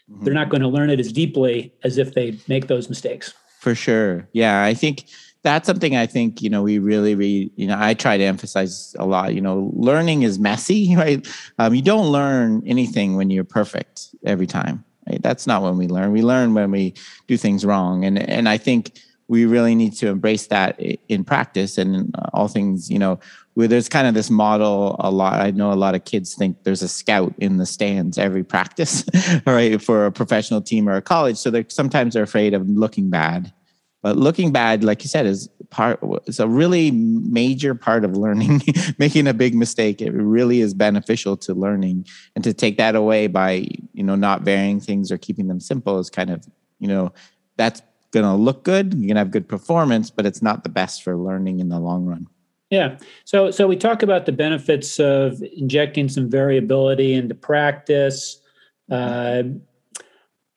[0.10, 0.24] mm-hmm.
[0.24, 3.34] they're not going to learn it as deeply as if they make those mistakes.
[3.60, 4.30] For sure.
[4.32, 5.06] Yeah, I think
[5.44, 8.96] that's something I think you know we really, really you know I try to emphasize
[8.98, 9.36] a lot.
[9.36, 11.28] You know, learning is messy, right?
[11.60, 15.22] Um, you don't learn anything when you're perfect every time Right?
[15.22, 16.12] That's not when we learn.
[16.12, 16.94] We learn when we
[17.28, 18.06] do things wrong.
[18.06, 22.50] And and I think we really need to embrace that in practice and uh, all
[22.50, 23.18] things, you know,
[23.54, 25.40] where there's kind of this model a lot.
[25.40, 29.06] I know a lot of kids think there's a scout in the stands every practice,
[29.46, 31.38] right, for a professional team or a college.
[31.38, 33.54] So they're sometimes they're afraid of looking bad.
[34.02, 38.62] But looking bad, like you said, is part it's a really major part of learning.
[38.98, 42.06] Making a big mistake, it really is beneficial to learning.
[42.36, 46.00] And to take that away by, you know, not varying things or keeping them simple
[46.00, 46.48] is kind of,
[46.80, 47.14] you know,
[47.58, 48.94] that's gonna look good.
[48.94, 52.06] You're gonna have good performance, but it's not the best for learning in the long
[52.06, 52.28] run.
[52.72, 52.98] Yeah.
[53.26, 58.42] So so we talk about the benefits of injecting some variability into practice.
[58.90, 59.44] Uh,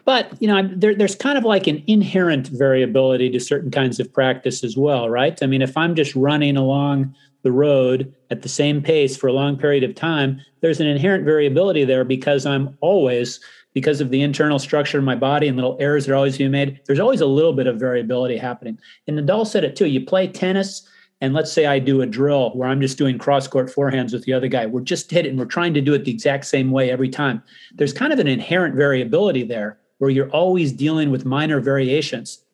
[0.05, 4.13] but you know, there, there's kind of like an inherent variability to certain kinds of
[4.13, 5.43] practice as well, right?
[5.43, 9.33] I mean, if I'm just running along the road at the same pace for a
[9.33, 13.41] long period of time, there's an inherent variability there because I'm always
[13.75, 16.53] because of the internal structure of my body and little errors that are always being
[16.53, 16.81] made.
[16.87, 18.79] There's always a little bit of variability happening.
[19.09, 19.87] And Nadal said it too.
[19.87, 20.89] You play tennis
[21.21, 24.25] and let's say I do a drill where I'm just doing cross court forehands with
[24.25, 24.67] the other guy.
[24.67, 27.43] We're just hitting, we're trying to do it the exact same way every time.
[27.75, 32.45] There's kind of an inherent variability there where you're always dealing with minor variations.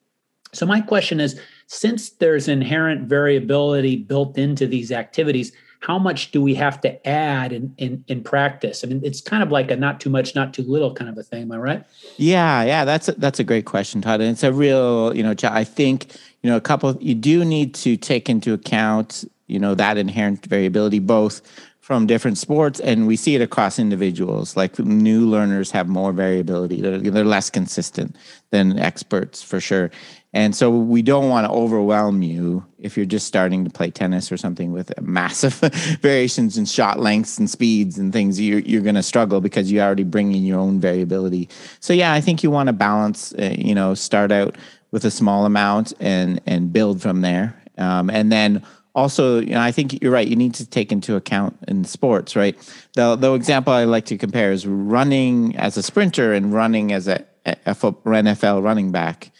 [0.52, 6.40] So, my question is since there's inherent variability built into these activities, how much do
[6.40, 8.84] we have to add in, in, in practice?
[8.84, 11.18] I mean, it's kind of like a not too much, not too little kind of
[11.18, 11.42] a thing.
[11.42, 11.84] Am I right?
[12.18, 14.20] Yeah, yeah, that's a, that's a great question, Todd.
[14.20, 17.74] And it's a real, you know, I think you know a couple you do need
[17.74, 21.42] to take into account you know that inherent variability both
[21.80, 26.80] from different sports and we see it across individuals like new learners have more variability
[26.80, 28.14] they're, they're less consistent
[28.50, 29.90] than experts for sure
[30.32, 34.30] and so we don't want to overwhelm you if you're just starting to play tennis
[34.30, 35.54] or something with massive
[36.00, 38.40] variations in shot lengths and speeds and things.
[38.40, 41.48] You're, you're going to struggle because you already bring in your own variability.
[41.80, 43.32] So yeah, I think you want to balance.
[43.32, 44.56] Uh, you know, start out
[44.92, 47.56] with a small amount and and build from there.
[47.76, 48.62] Um, and then
[49.00, 50.28] also, you know, I think you're right.
[50.28, 52.56] You need to take into account in sports, right?
[52.94, 57.08] The the example I like to compare is running as a sprinter and running as
[57.08, 59.32] a, a, a NFL running back.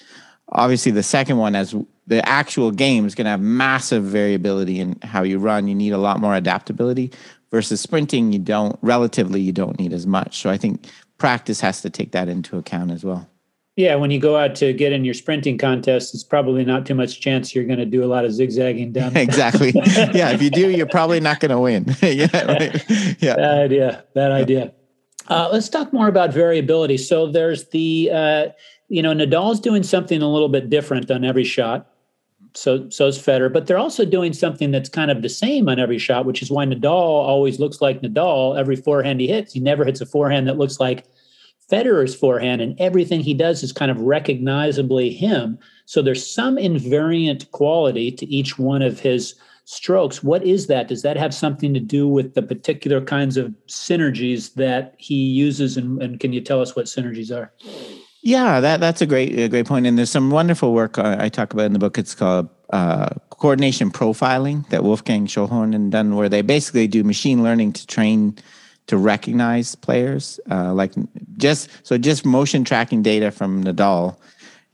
[0.53, 1.75] Obviously, the second one, as
[2.07, 5.69] the actual game, is going to have massive variability in how you run.
[5.69, 7.13] You need a lot more adaptability.
[7.51, 10.39] Versus sprinting, you don't relatively you don't need as much.
[10.39, 10.87] So I think
[11.19, 13.29] practice has to take that into account as well.
[13.77, 16.95] Yeah, when you go out to get in your sprinting contest, it's probably not too
[16.95, 19.17] much chance you're going to do a lot of zigzagging down.
[19.17, 19.73] exactly.
[19.75, 21.87] yeah, if you do, you're probably not going to win.
[22.03, 22.85] yeah, right.
[23.23, 23.37] yeah.
[23.37, 24.05] Bad idea.
[24.15, 24.73] Bad idea.
[25.29, 26.99] Uh, let's talk more about variability.
[26.99, 28.47] So there's the, uh,
[28.89, 31.87] you know, Nadal's doing something a little bit different on every shot.
[32.55, 35.79] So so is Federer, but they're also doing something that's kind of the same on
[35.79, 39.53] every shot, which is why Nadal always looks like Nadal every forehand he hits.
[39.53, 41.05] He never hits a forehand that looks like
[41.71, 45.59] Federer's forehand, and everything he does is kind of recognizably him.
[45.87, 50.23] So there's some invariant quality to each one of his strokes.
[50.23, 50.89] What is that?
[50.89, 55.77] Does that have something to do with the particular kinds of synergies that he uses?
[55.77, 57.53] And, and can you tell us what synergies are?
[58.23, 59.87] Yeah, that that's a great a great point.
[59.87, 61.97] And there's some wonderful work I, I talk about in the book.
[61.97, 67.43] It's called uh, coordination profiling that Wolfgang Schöllhorn and done, where they basically do machine
[67.43, 68.37] learning to train
[68.87, 70.41] to recognize players.
[70.51, 70.93] Uh, like
[71.37, 74.17] just so just motion tracking data from Nadal.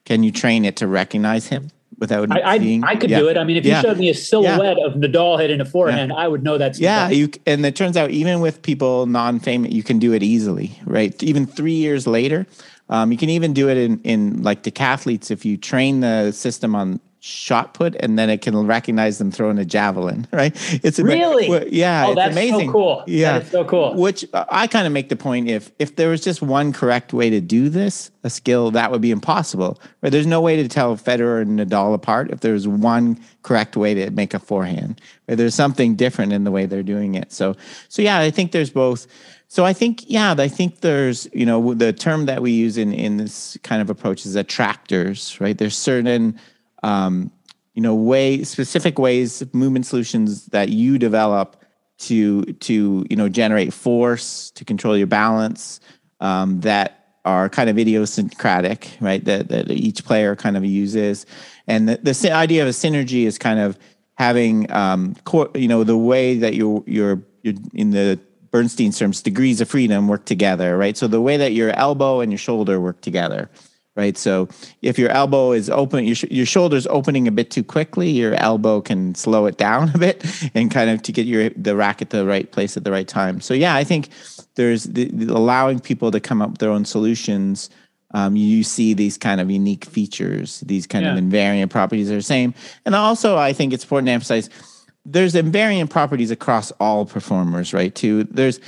[0.05, 2.85] Can you train it to recognize him without I, I, seeing?
[2.85, 3.19] I could yeah.
[3.19, 3.37] do it.
[3.37, 3.81] I mean, if yeah.
[3.81, 4.87] you showed me a silhouette yeah.
[4.87, 7.09] of Nadal hitting a forehand, I would know that's yeah.
[7.09, 11.21] You and it turns out even with people non-famous, you can do it easily, right?
[11.23, 12.47] Even three years later.
[12.88, 16.77] Um, you can even do it in, in like decathletes if you train the system
[16.77, 20.55] on shot put and then it can recognize them throwing a javelin right?
[20.85, 21.48] It's really?
[21.48, 22.68] well, yeah oh, that's amazing.
[22.68, 23.42] so cool yeah.
[23.42, 23.94] so cool.
[23.94, 27.12] Which uh, i kind of make the point if if there was just one correct
[27.12, 29.81] way to do this a skill that would be impossible.
[30.02, 30.11] Right?
[30.11, 34.11] There's no way to tell federer and nadal apart if there's one correct way to
[34.11, 35.00] make a forehand.
[35.29, 35.37] Right?
[35.37, 37.33] there's something different in the way they're doing it.
[37.33, 37.57] So
[37.88, 39.07] so yeah i think there's both.
[39.48, 42.92] So I think, yeah, I think there's, you know, the term that we use in
[42.92, 45.57] in this kind of approach is attractors, right?
[45.57, 46.38] There's certain
[46.87, 47.33] um,
[47.75, 51.62] you know, way specific ways, movement solutions that you develop
[51.99, 55.81] to to you know generate force to control your balance
[56.21, 59.25] um, that are kind of idiosyncratic, right?
[59.25, 61.27] That that each player kind of uses,
[61.67, 63.77] and the, the idea of a synergy is kind of
[64.15, 68.19] having um, core, you know the way that you're you're you're in the
[68.52, 70.96] Bernstein terms, degrees of freedom work together, right?
[70.96, 73.50] So the way that your elbow and your shoulder work together
[73.97, 74.17] right?
[74.17, 74.49] So
[74.83, 78.35] if your elbow is open, your, sh- your shoulder's opening a bit too quickly, your
[78.35, 80.25] elbow can slow it down a bit
[80.55, 83.09] and kind of to get your the rack at the right place at the right
[83.09, 83.40] time.
[83.40, 84.11] So yeah, I think
[84.55, 87.71] there's the, the allowing people to come up with their own solutions
[88.13, 91.15] um, you see these kind of unique features, these kind yeah.
[91.15, 92.55] of invariant properties are the same.
[92.85, 94.49] And also, I think it's important to emphasize
[95.07, 97.94] there's invariant properties across all performers, right?
[97.94, 98.61] Too there's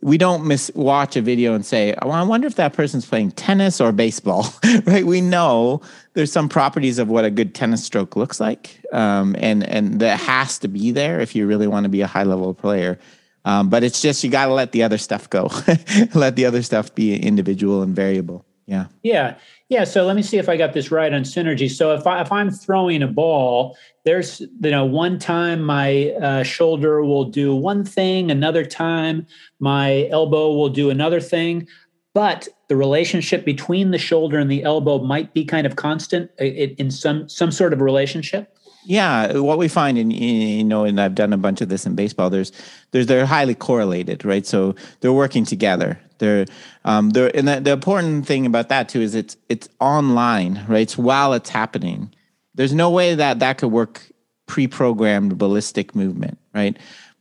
[0.00, 3.32] we don't miss watch a video and say, "Oh, I wonder if that person's playing
[3.32, 4.46] tennis or baseball,"
[4.84, 5.04] right?
[5.04, 5.82] We know
[6.14, 10.20] there's some properties of what a good tennis stroke looks like, um, and and that
[10.20, 12.98] has to be there if you really want to be a high level player.
[13.44, 15.50] Um, but it's just you got to let the other stuff go,
[16.14, 18.44] let the other stuff be individual and variable.
[18.72, 18.86] Yeah.
[19.02, 19.36] Yeah.
[19.68, 19.84] Yeah.
[19.84, 21.70] So let me see if I got this right on synergy.
[21.70, 26.42] So if I if I'm throwing a ball, there's you know one time my uh,
[26.42, 29.26] shoulder will do one thing, another time
[29.60, 31.68] my elbow will do another thing,
[32.14, 36.44] but the relationship between the shoulder and the elbow might be kind of constant uh,
[36.44, 38.56] in some some sort of relationship.
[38.84, 41.94] Yeah, what we find in you know, and I've done a bunch of this in
[41.94, 42.30] baseball.
[42.30, 42.52] There's,
[42.90, 44.44] there's they're highly correlated, right?
[44.44, 46.00] So they're working together.
[46.18, 46.46] They're,
[46.84, 50.82] um, they're, and the, the important thing about that too is it's it's online, right?
[50.82, 52.12] It's while it's happening.
[52.54, 54.02] There's no way that that could work
[54.46, 56.76] pre-programmed ballistic movement, right?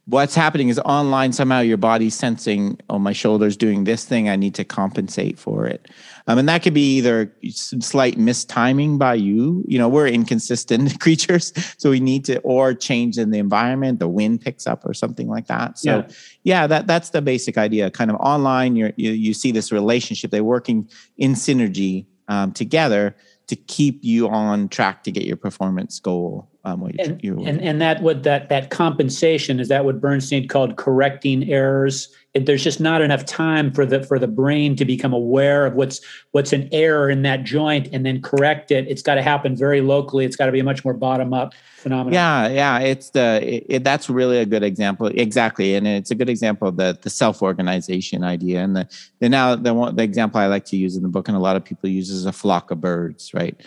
[0.05, 4.36] what's happening is online somehow your body's sensing oh my shoulder's doing this thing i
[4.36, 5.88] need to compensate for it
[6.32, 9.63] um, and that could be either slight mistiming by you.
[9.67, 14.07] You know we're inconsistent creatures so we need to or change in the environment the
[14.07, 15.77] wind picks up or something like that.
[15.77, 16.07] So yeah,
[16.43, 20.43] yeah that that's the basic idea kind of online you you see this relationship they're
[20.43, 23.15] working in synergy um, together
[23.47, 28.03] to keep you on track to get your performance goal um, and, and, and that
[28.03, 32.13] would that that compensation is that what Bernstein called correcting errors.
[32.34, 35.73] It, there's just not enough time for the for the brain to become aware of
[35.73, 35.99] what's
[36.32, 38.88] what's an error in that joint and then correct it.
[38.88, 40.23] It's got to happen very locally.
[40.23, 42.13] It's got to be a much more bottom up phenomenon.
[42.13, 42.79] Yeah, yeah.
[42.79, 45.07] It's the it, it, that's really a good example.
[45.07, 48.63] Exactly, and it's a good example of the the self organization idea.
[48.63, 51.27] And the, the now the one the example I like to use in the book,
[51.27, 53.59] and a lot of people use is a flock of birds, right?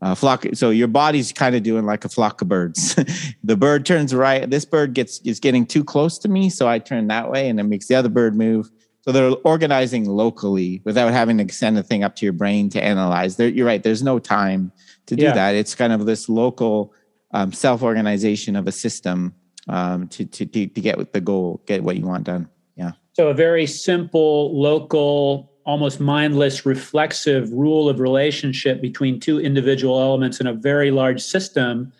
[0.00, 2.96] Uh, flock so your body's kind of doing like a flock of birds.
[3.42, 6.78] The bird turns right this bird gets is getting too close to me so i
[6.78, 8.70] turn that way and it makes the other bird move.
[9.02, 12.82] So they're organizing locally without having to send a thing up to your brain to
[12.82, 13.36] analyze.
[13.36, 14.72] There you're right there's no time
[15.06, 15.34] to do yeah.
[15.34, 15.54] that.
[15.54, 16.92] It's kind of this local
[17.32, 19.34] um, self-organization of a system
[19.68, 22.48] um, to, to, to get the goal get what you want done.
[22.76, 22.92] Yeah.
[23.14, 30.40] So a very simple local almost mindless reflexive rule of relationship between two individual elements
[30.40, 31.92] in a very large system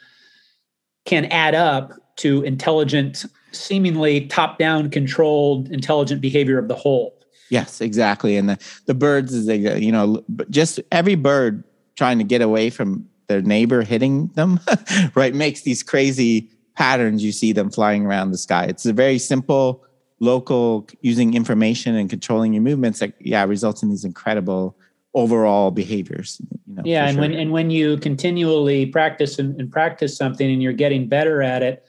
[1.04, 7.14] can add up to intelligent seemingly top down controlled intelligent behavior of the whole.
[7.50, 8.38] Yes exactly.
[8.38, 11.62] And the, the birds is you know just every bird
[11.94, 14.60] trying to get away from their neighbor hitting them
[15.14, 17.22] right makes these crazy patterns.
[17.22, 18.64] You see them flying around the sky.
[18.64, 19.84] It's a very simple
[20.20, 24.76] local using information and controlling your movements that yeah results in these incredible
[25.14, 27.22] overall behaviors you know, yeah and sure.
[27.22, 31.62] when and when you continually practice and, and practice something and you're getting better at
[31.62, 31.84] it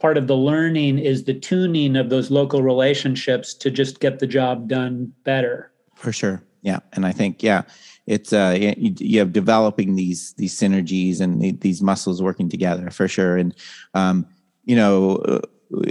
[0.00, 4.26] part of the learning is the tuning of those local relationships to just get the
[4.26, 5.72] job done better.
[5.94, 6.42] For sure.
[6.62, 7.62] Yeah and i think yeah
[8.06, 13.08] it's uh you, you have developing these these synergies and these muscles working together for
[13.08, 13.36] sure.
[13.36, 13.54] And
[13.94, 14.26] um
[14.64, 15.40] you know uh,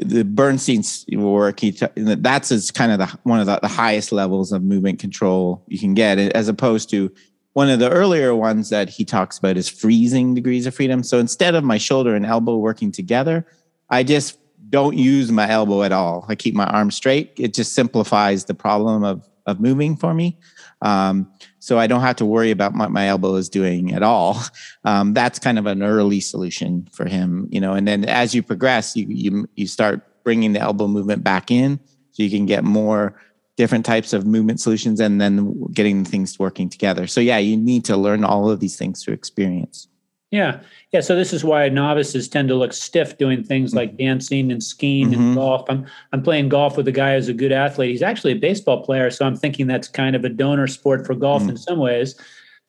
[0.05, 4.51] the Bernstein's work, he that's is kind of the one of the, the, highest levels
[4.51, 7.11] of movement control you can get, as opposed to
[7.53, 11.03] one of the earlier ones that he talks about is freezing degrees of freedom.
[11.03, 13.45] So instead of my shoulder and elbow working together,
[13.89, 16.25] I just don't use my elbow at all.
[16.27, 17.34] I keep my arm straight.
[17.38, 20.38] It just simplifies the problem of of moving for me.
[20.81, 21.31] Um,
[21.64, 24.38] so I don't have to worry about what my elbow is doing at all.
[24.84, 27.74] Um, that's kind of an early solution for him, you know.
[27.74, 31.80] And then as you progress, you you you start bringing the elbow movement back in,
[32.11, 33.16] so you can get more
[33.55, 37.07] different types of movement solutions, and then getting things working together.
[37.07, 39.88] So yeah, you need to learn all of these things through experience.
[40.32, 40.59] Yeah.
[40.93, 41.01] Yeah.
[41.01, 44.05] So this is why novices tend to look stiff doing things like mm-hmm.
[44.05, 45.21] dancing and skiing mm-hmm.
[45.21, 45.65] and golf.
[45.67, 47.89] I'm I'm playing golf with a guy who's a good athlete.
[47.89, 51.15] He's actually a baseball player, so I'm thinking that's kind of a donor sport for
[51.15, 51.51] golf mm-hmm.
[51.51, 52.15] in some ways.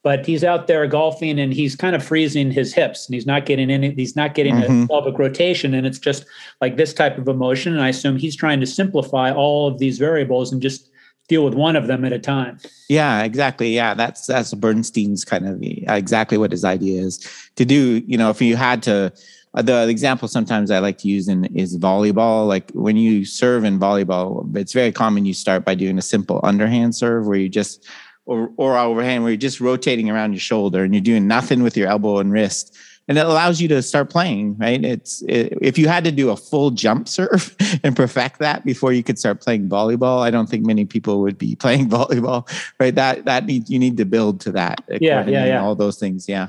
[0.03, 3.47] But he's out there golfing and he's kind of freezing his hips and he's not
[3.47, 4.85] getting any he's not getting mm-hmm.
[4.85, 6.25] a pelvic rotation and it's just
[6.63, 7.75] like this type of emotion.
[7.75, 10.91] And I assume he's trying to simplify all of these variables and just
[11.29, 12.59] deal with one of them at a time.
[12.89, 13.75] Yeah, exactly.
[13.75, 18.03] Yeah, that's that's Bernstein's kind of exactly what his idea is to do.
[18.07, 19.13] You know, if you had to,
[19.55, 22.47] uh, the example sometimes I like to use in is volleyball.
[22.47, 26.41] Like when you serve in volleyball, it's very common you start by doing a simple
[26.43, 27.87] underhand serve where you just
[28.27, 31.77] or or overhand where you're just rotating around your shoulder and you're doing nothing with
[31.77, 32.77] your elbow and wrist.
[33.09, 34.57] And it allows you to start playing.
[34.59, 34.85] Right?
[34.85, 38.93] It's it, if you had to do a full jump serve and perfect that before
[38.93, 42.49] you could start playing volleyball, I don't think many people would be playing volleyball.
[42.79, 42.95] Right?
[42.95, 44.85] That that need you need to build to that.
[44.89, 45.63] Yeah, yeah, yeah.
[45.63, 46.29] All those things.
[46.29, 46.49] Yeah.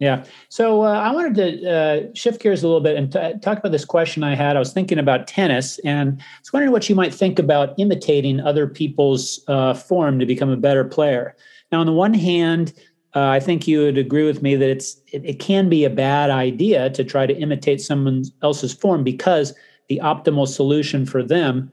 [0.00, 0.24] Yeah.
[0.48, 3.70] So uh, I wanted to uh, shift gears a little bit and t- talk about
[3.70, 4.56] this question I had.
[4.56, 8.40] I was thinking about tennis and I was wondering what you might think about imitating
[8.40, 11.36] other people's uh, form to become a better player.
[11.70, 12.74] Now, on the one hand,
[13.14, 15.90] uh, I think you would agree with me that it's it, it can be a
[15.90, 19.54] bad idea to try to imitate someone else's form because
[19.88, 21.72] the optimal solution for them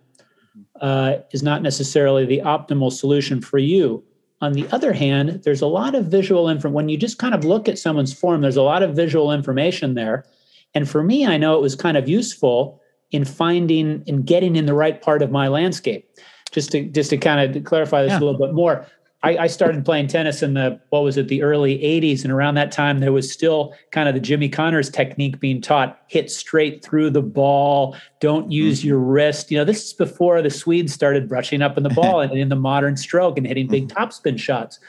[0.82, 4.04] uh, is not necessarily the optimal solution for you.
[4.42, 6.74] On the other hand, there's a lot of visual information.
[6.74, 9.94] When you just kind of look at someone's form, there's a lot of visual information
[9.94, 10.26] there.
[10.74, 12.82] And for me, I know it was kind of useful
[13.12, 16.08] in finding and getting in the right part of my landscape.
[16.52, 18.20] Just to just to kind of clarify this yeah.
[18.20, 18.86] a little bit more,
[19.24, 22.56] I, I, started playing tennis in the what was it the early 80s and around
[22.56, 26.84] that time there was still kind of the jimmy connors technique being taught hit straight
[26.84, 28.90] through the ball don't use mm-hmm.
[28.90, 32.22] your wrist you know this is before the swedes started brushing up in the ball
[32.22, 33.98] and in the modern stroke and hitting big mm-hmm.
[33.98, 34.80] topspin shots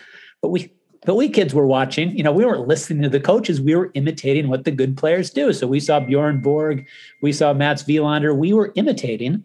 [0.40, 0.72] but we
[1.04, 3.90] but we kids were watching you know we weren't listening to the coaches we were
[3.94, 6.86] imitating what the good players do so we saw bjorn borg
[7.20, 9.44] we saw mats wilander we were imitating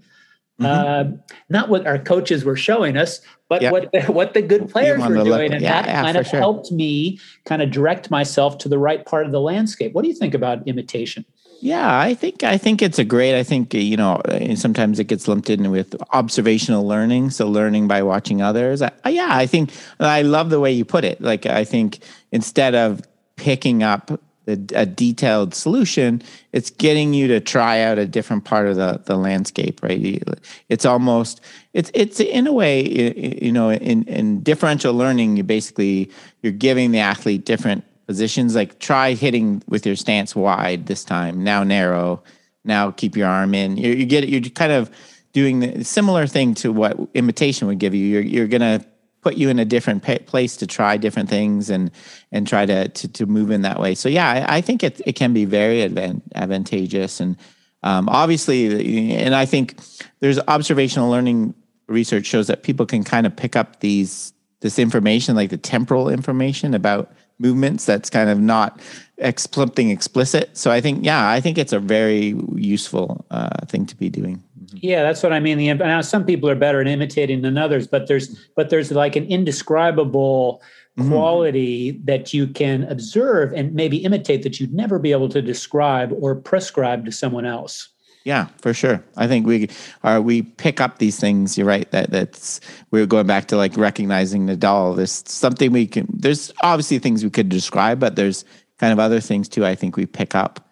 [0.59, 1.15] Mm-hmm.
[1.15, 1.17] Uh,
[1.49, 3.71] not what our coaches were showing us, but yep.
[3.71, 6.39] what what the good players were doing, and yeah, that yeah, kind of sure.
[6.39, 9.93] helped me kind of direct myself to the right part of the landscape.
[9.93, 11.25] What do you think about imitation?
[11.59, 13.37] Yeah, I think I think it's a great.
[13.37, 17.87] I think you know eh, sometimes it gets lumped in with observational learning, so learning
[17.87, 18.81] by watching others.
[18.81, 21.19] I, yeah, I think I love the way you put it.
[21.21, 21.99] Like I think
[22.31, 23.01] instead of
[23.37, 26.21] picking up a, a, detailed solution,
[26.53, 30.23] it's getting you to try out a different part of the, the landscape, right?
[30.69, 31.41] It's almost
[31.73, 36.09] it's it's in a way, you know, in in differential learning, you basically
[36.41, 38.55] you're giving the athlete different positions.
[38.55, 41.43] Like try hitting with your stance wide this time.
[41.43, 42.23] Now narrow.
[42.63, 43.77] Now keep your arm in.
[43.77, 44.89] You, you get you're kind of
[45.33, 48.05] doing the similar thing to what imitation would give you.
[48.05, 48.85] You're you're gonna
[49.27, 51.91] put you in a different place to try different things and
[52.31, 53.93] and try to to, to move in that way.
[53.95, 57.35] So yeah, I, I think it it can be very advan- advantageous and
[57.83, 59.79] um, obviously, and I think
[60.19, 61.53] there's observational learning
[61.87, 66.09] research shows that people can kind of pick up these this information, like the temporal
[66.09, 68.81] information about movements that's kind of not
[69.19, 70.57] ex- something explicit.
[70.57, 74.43] So I think, yeah, I think it's a very useful uh, thing to be doing.
[74.77, 74.85] Mm-hmm.
[74.85, 75.57] Yeah, that's what I mean.
[75.57, 79.15] The now some people are better at imitating than others, but there's but there's like
[79.15, 80.61] an indescribable
[80.97, 81.09] mm-hmm.
[81.09, 86.13] quality that you can observe and maybe imitate that you'd never be able to describe
[86.19, 87.89] or prescribe to someone else.
[88.23, 89.01] Yeah, for sure.
[89.15, 89.69] I think we
[90.03, 91.57] are we pick up these things.
[91.57, 91.89] You're right.
[91.91, 92.59] That that's
[92.91, 94.97] we're going back to like recognizing Nadal.
[94.97, 96.07] There's something we can.
[96.11, 98.43] There's obviously things we could describe, but there's
[98.79, 99.65] kind of other things too.
[99.65, 100.66] I think we pick up,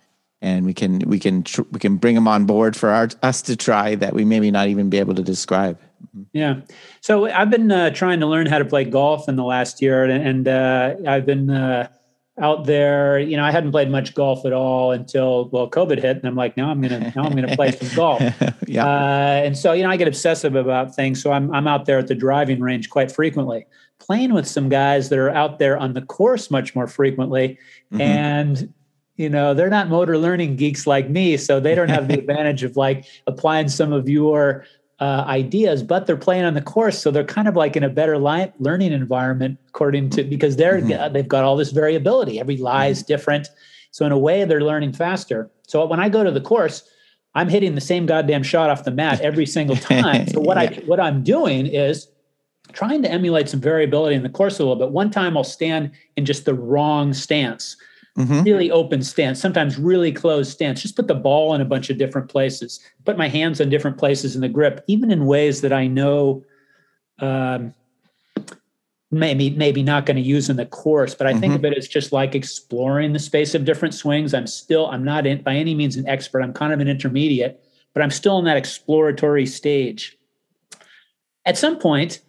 [0.45, 3.41] and we can we can tr- we can bring them on board for our, us
[3.41, 5.79] to try that we maybe not even be able to describe.
[6.15, 6.23] Mm-hmm.
[6.33, 6.61] Yeah.
[7.01, 10.03] So I've been uh, trying to learn how to play golf in the last year,
[10.03, 11.49] and, and uh, I've been.
[11.49, 11.89] Uh,
[12.37, 13.17] out there.
[13.17, 16.35] You know, I hadn't played much golf at all until well, COVID hit, and I'm
[16.35, 18.21] like, now I'm gonna now I'm gonna play some golf.
[18.67, 18.85] yeah.
[18.85, 21.97] Uh, and so you know, I get obsessive about things, so I'm I'm out there
[21.97, 23.65] at the driving range quite frequently,
[23.99, 27.57] playing with some guys that are out there on the course much more frequently,
[27.89, 28.01] mm-hmm.
[28.01, 28.73] and
[29.15, 32.63] you know they're not motor learning geeks like me so they don't have the advantage
[32.63, 34.65] of like applying some of your
[34.99, 37.89] uh, ideas, but they're playing on the course, so they're kind of like in a
[37.89, 41.11] better li- learning environment, according to because they're mm-hmm.
[41.13, 42.39] they've got all this variability.
[42.39, 43.07] Every lie is mm-hmm.
[43.07, 43.49] different,
[43.91, 45.51] so in a way, they're learning faster.
[45.67, 46.87] So when I go to the course,
[47.33, 50.27] I'm hitting the same goddamn shot off the mat every single time.
[50.27, 50.79] So what yeah.
[50.79, 52.07] I what I'm doing is
[52.71, 54.91] trying to emulate some variability in the course a little bit.
[54.91, 57.75] One time I'll stand in just the wrong stance
[58.17, 58.43] mm-hmm.
[58.43, 60.81] really open stance, sometimes really closed stance.
[60.81, 63.97] Just put the ball in a bunch of different places, put my hands in different
[63.97, 66.43] places in the grip, even in ways that I know
[67.19, 67.73] um,
[69.11, 71.15] maybe maybe not going to use in the course.
[71.15, 71.39] But I mm-hmm.
[71.39, 74.33] think of it as just like exploring the space of different swings.
[74.33, 76.41] I'm still I'm not in, by any means an expert.
[76.41, 77.63] I'm kind of an intermediate,
[77.93, 80.17] but I'm still in that exploratory stage.
[81.45, 82.21] At some point,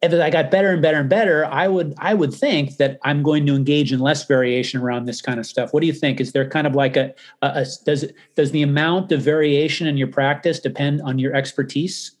[0.00, 3.22] if I got better and better and better, I would I would think that I'm
[3.22, 5.72] going to engage in less variation around this kind of stuff.
[5.72, 6.20] What do you think?
[6.20, 8.04] Is there kind of like a, a, a does
[8.36, 12.12] does the amount of variation in your practice depend on your expertise?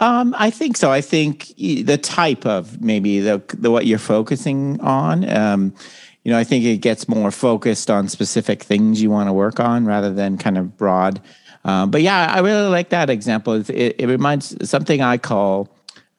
[0.00, 0.90] Um, I think so.
[0.90, 5.28] I think the type of maybe the, the what you're focusing on.
[5.30, 5.74] Um,
[6.24, 9.58] you know, I think it gets more focused on specific things you want to work
[9.58, 11.20] on rather than kind of broad.
[11.64, 13.54] Um, but yeah, I really like that example.
[13.54, 15.71] It, it reminds something I call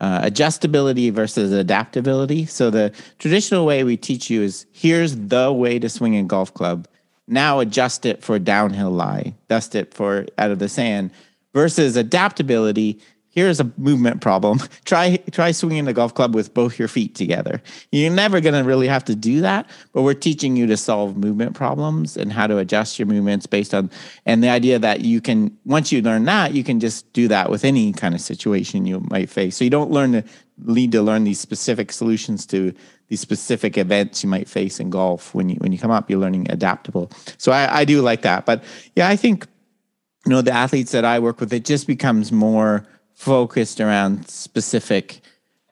[0.03, 2.45] uh, adjustability versus adaptability.
[2.45, 6.53] So the traditional way we teach you is here's the way to swing a golf
[6.53, 6.89] club.
[7.25, 11.11] Now adjust it for downhill lie, dust it for out of the sand
[11.53, 12.99] versus adaptability
[13.33, 14.59] here's a movement problem.
[14.85, 17.61] try try swinging the golf club with both your feet together.
[17.91, 21.17] You're never going to really have to do that, but we're teaching you to solve
[21.17, 23.89] movement problems and how to adjust your movements based on
[24.25, 27.49] and the idea that you can once you learn that, you can just do that
[27.49, 29.57] with any kind of situation you might face.
[29.57, 30.23] So you don't learn to
[30.65, 32.73] need to learn these specific solutions to
[33.07, 36.19] these specific events you might face in golf when you when you come up you're
[36.19, 38.63] learning adaptable so I, I do like that but
[38.95, 39.47] yeah i think
[40.25, 45.21] you know the athletes that i work with it just becomes more focused around specific,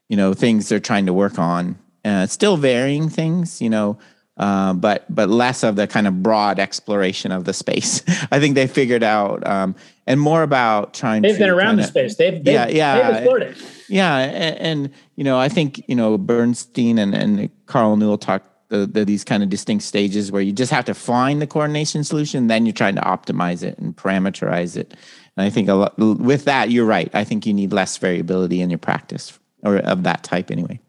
[0.09, 1.77] you know, things they're trying to work on.
[2.03, 3.97] Uh, still varying things, you know,
[4.37, 8.01] uh, but but less of the kind of broad exploration of the space.
[8.31, 9.75] I think they figured out, um,
[10.07, 11.21] and more about trying.
[11.21, 12.15] They've been around the space.
[12.15, 13.57] They've, they've yeah yeah they've explored it.
[13.87, 18.47] Yeah, and, and, you know, I think you know Bernstein and and Karl Newell talked
[18.71, 22.03] the, the, these kind of distinct stages where you just have to find the coordination
[22.03, 24.95] solution, then you're trying to optimize it and parameterize it.
[25.37, 27.09] And I think a lot, with that, you're right.
[27.13, 30.79] I think you need less variability in your practice or of that type anyway.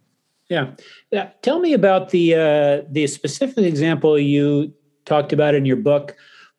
[0.48, 0.70] Yeah.
[1.10, 1.30] yeah.
[1.42, 4.74] Tell me about the uh, the specific example you
[5.04, 6.16] talked about in your book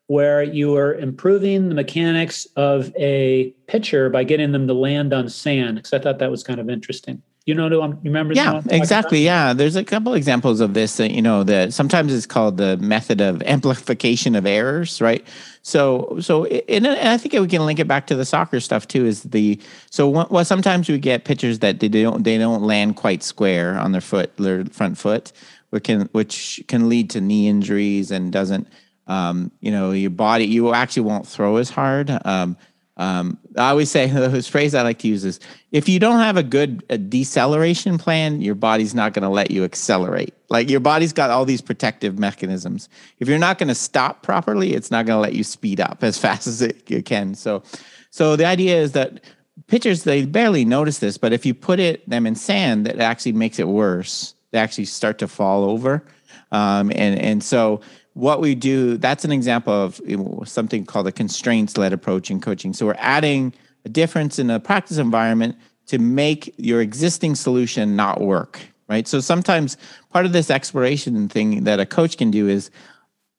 [0.07, 5.29] where you were improving the mechanics of a pitcher by getting them to land on
[5.29, 7.21] sand because I thought that was kind of interesting.
[7.45, 8.33] You know, you remember?
[8.33, 9.19] Yeah, exactly.
[9.19, 10.95] Yeah, there's a couple examples of this.
[10.95, 15.27] That, you know, that sometimes it's called the method of amplification of errors, right?
[15.61, 19.05] So, so, and I think we can link it back to the soccer stuff too.
[19.05, 23.23] Is the so well, sometimes we get pitchers that they don't they don't land quite
[23.23, 25.33] square on their foot, their front foot,
[25.71, 28.69] which can which can lead to knee injuries and doesn't,
[29.07, 32.09] um, you know, your body you actually won't throw as hard.
[32.23, 32.55] Um,
[32.97, 35.39] um, I always say the phrase I like to use is
[35.71, 39.51] if you don't have a good a deceleration plan, your body's not going to let
[39.51, 40.33] you accelerate.
[40.49, 42.89] Like your body's got all these protective mechanisms.
[43.19, 46.03] If you're not going to stop properly, it's not going to let you speed up
[46.03, 47.35] as fast as it, can.
[47.35, 47.63] So,
[48.11, 49.21] so the idea is that
[49.67, 53.33] pitchers they barely notice this, but if you put it them in sand, that actually
[53.33, 54.35] makes it worse.
[54.51, 56.05] They actually start to fall over,
[56.51, 57.81] um, and and so
[58.13, 59.99] what we do that's an example of
[60.45, 62.73] something called a constraints led approach in coaching.
[62.73, 63.53] So we're adding
[63.85, 65.57] a difference in a practice environment
[65.87, 68.59] to make your existing solution not work
[68.89, 69.07] right?
[69.07, 69.77] So sometimes
[70.11, 72.69] part of this exploration thing that a coach can do is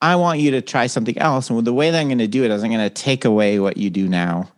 [0.00, 2.44] i want you to try something else and the way that i'm going to do
[2.44, 4.50] it is i'm going to take away what you do now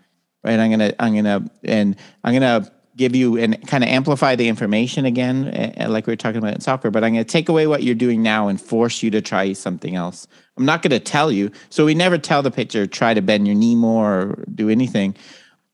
[0.42, 0.58] right?
[0.58, 3.90] I'm going to i'm going to and i'm going to give you and kind of
[3.90, 6.90] amplify the information again, uh, like we were talking about in soccer.
[6.90, 9.52] But I'm going to take away what you're doing now and force you to try
[9.52, 10.26] something else.
[10.56, 11.50] I'm not going to tell you.
[11.68, 15.14] So we never tell the pitcher try to bend your knee more or do anything.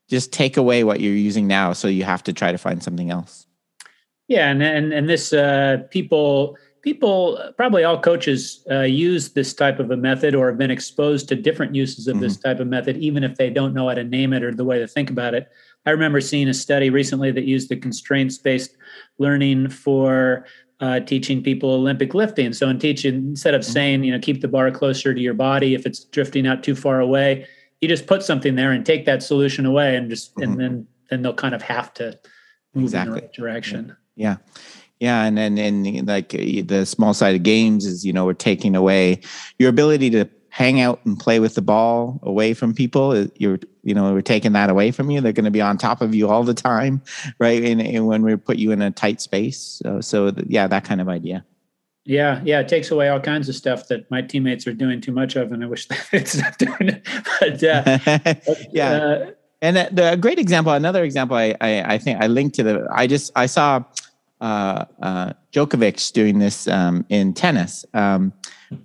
[0.09, 3.11] Just take away what you're using now, so you have to try to find something
[3.11, 3.47] else.
[4.29, 9.79] Yeah, and and and this uh, people people probably all coaches uh, use this type
[9.79, 12.25] of a method or have been exposed to different uses of mm-hmm.
[12.25, 14.65] this type of method, even if they don't know how to name it or the
[14.65, 15.51] way to think about it.
[15.87, 18.77] I remember seeing a study recently that used the constraints based
[19.19, 20.47] learning for
[20.81, 22.53] uh, teaching people Olympic lifting.
[22.53, 23.73] So in teaching, instead of mm-hmm.
[23.73, 26.75] saying, you know, keep the bar closer to your body if it's drifting out too
[26.75, 27.47] far away,
[27.81, 30.53] you just put something there and take that solution away and just mm-hmm.
[30.53, 32.19] and then then they'll kind of have to
[32.75, 33.11] move exactly.
[33.11, 33.97] in the right direction.
[34.17, 34.37] Yeah.
[34.99, 38.35] Yeah, and then and, and like the small side of games is you know we're
[38.35, 39.21] taking away
[39.59, 43.27] your ability to hang out and play with the ball away from people.
[43.37, 45.23] You're you know we're taking that away from you.
[45.23, 47.01] They're going to be on top of you all the time
[47.39, 47.65] right?
[47.65, 49.81] And, and when we put you in a tight space.
[49.83, 51.45] So, so yeah that kind of idea.
[52.05, 55.13] Yeah yeah it takes away all kinds of stuff that my teammates are doing too
[55.13, 57.07] much of and i wish it's not doing it.
[57.41, 57.99] But uh,
[58.73, 58.91] yeah.
[58.91, 59.31] uh,
[59.63, 63.07] and the, great example another example I, I, I think i linked to the i
[63.07, 63.85] just i saw
[64.43, 67.87] uh, uh, Djokovic doing this um, in tennis.
[67.95, 68.33] Um,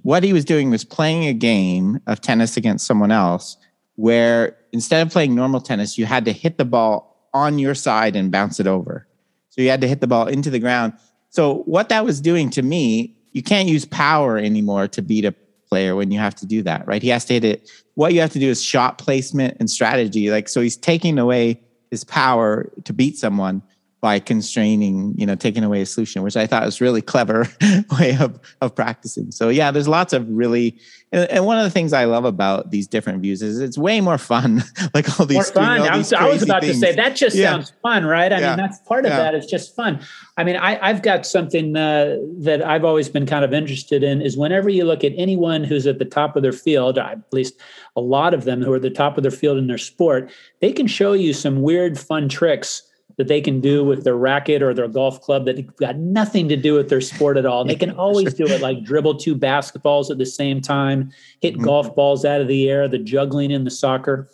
[0.04, 3.58] what he was doing was playing a game of tennis against someone else
[3.96, 8.16] where instead of playing normal tennis, you had to hit the ball on your side
[8.16, 9.08] and bounce it over.
[9.50, 10.94] So you had to hit the ball into the ground.
[11.30, 15.34] So what that was doing to me, you can't use power anymore to beat a
[15.68, 17.02] player when you have to do that, right?
[17.02, 17.70] He has to hit it.
[17.96, 20.30] What you have to do is shot placement and strategy.
[20.30, 21.62] Like so he's taking away
[21.92, 23.62] his power to beat someone
[24.00, 27.48] by constraining, you know, taking away a solution, which I thought was really clever
[28.00, 29.32] way of, of practicing.
[29.32, 30.78] So yeah, there's lots of really,
[31.12, 34.20] and, one of the things I love about these different views is it's way more
[34.20, 34.64] fun.
[34.94, 35.82] like all these, more fun.
[35.82, 36.80] I was, I was, about things.
[36.80, 37.50] to say that just yeah.
[37.52, 38.32] sounds fun, right?
[38.32, 38.50] I yeah.
[38.50, 39.18] mean, that's part of yeah.
[39.18, 39.36] that.
[39.36, 40.00] It's just fun.
[40.38, 44.22] I mean, I, have got something uh, that I've always been kind of interested in
[44.22, 47.60] is whenever you look at anyone who's at the top of their field, at least
[47.96, 50.30] a lot of them who are at the top of their field in their sport,
[50.62, 52.84] they can show you some weird, fun tricks
[53.18, 56.56] that they can do with their racket or their golf club that got nothing to
[56.56, 57.66] do with their sport at all.
[57.66, 61.12] They can always do it like dribble two basketballs at the same time,
[61.42, 61.64] hit mm-hmm.
[61.64, 64.30] golf balls out of the air, the juggling in the soccer.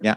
[0.00, 0.16] Yeah.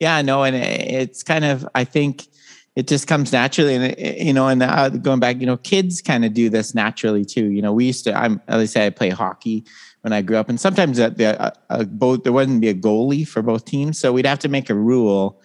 [0.00, 2.26] Yeah, no, and it's kind of, I think
[2.74, 3.76] it just comes naturally.
[3.76, 7.24] And, you know, and uh, going back, you know, kids kind of do this naturally
[7.24, 7.46] too.
[7.46, 9.64] You know, we used to, I'm, at least I play hockey
[10.02, 12.74] when I grew up, and sometimes that the, uh, uh, both, there wouldn't be a
[12.74, 13.98] goalie for both teams.
[13.98, 15.40] So we'd have to make a rule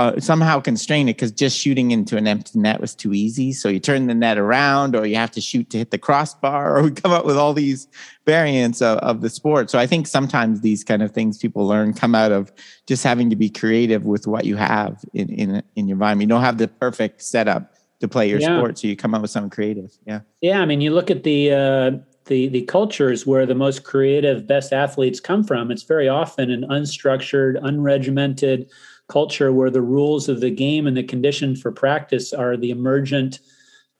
[0.00, 3.52] uh, somehow constrain it because just shooting into an empty net was too easy.
[3.52, 6.78] So you turn the net around, or you have to shoot to hit the crossbar,
[6.78, 7.86] or we come up with all these
[8.24, 9.68] variants of, of, the sport.
[9.68, 12.50] So I think sometimes these kind of things people learn come out of
[12.86, 16.30] just having to be creative with what you have in in, in your environment.
[16.30, 18.56] You don't have the perfect setup to play your yeah.
[18.56, 19.92] sport, so you come up with something creative.
[20.06, 20.62] Yeah, yeah.
[20.62, 21.52] I mean, you look at the.
[21.52, 21.90] Uh,
[22.26, 26.62] the, the cultures where the most creative best athletes come from it's very often an
[26.68, 28.70] unstructured unregimented
[29.10, 33.40] culture where the rules of the game and the condition for practice are the emergent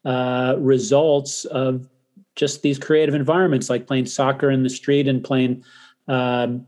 [0.04, 1.86] uh, results of
[2.36, 5.62] just these creative environments, like playing soccer in the street and playing,
[6.08, 6.66] um,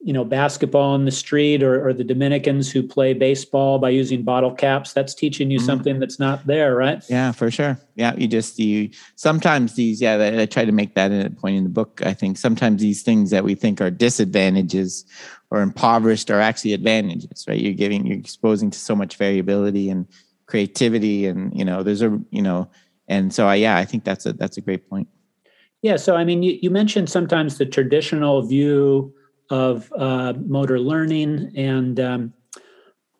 [0.00, 4.22] you know, basketball in the street, or, or, the Dominicans who play baseball by using
[4.22, 4.92] bottle caps.
[4.92, 5.66] That's teaching you mm-hmm.
[5.66, 7.02] something that's not there, right?
[7.08, 7.78] Yeah, for sure.
[7.94, 10.02] Yeah, you just you sometimes these.
[10.02, 12.02] Yeah, I try to make that a point in the book.
[12.04, 15.06] I think sometimes these things that we think are disadvantages
[15.52, 17.60] or impoverished are actually advantages, right?
[17.60, 20.06] You're giving, you're exposing to so much variability and
[20.46, 22.70] creativity, and you know, there's a, you know,
[23.06, 25.08] and so I, yeah, I think that's a that's a great point.
[25.82, 25.96] Yeah.
[25.96, 29.12] So I mean, you, you mentioned sometimes the traditional view
[29.50, 32.32] of uh, motor learning and um,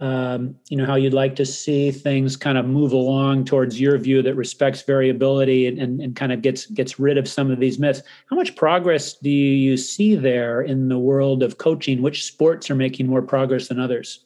[0.02, 3.96] um, you know how you'd like to see things kind of move along towards your
[3.98, 7.60] view that respects variability and, and, and, kind of gets gets rid of some of
[7.60, 8.02] these myths.
[8.28, 12.02] How much progress do you see there in the world of coaching?
[12.02, 14.24] Which sports are making more progress than others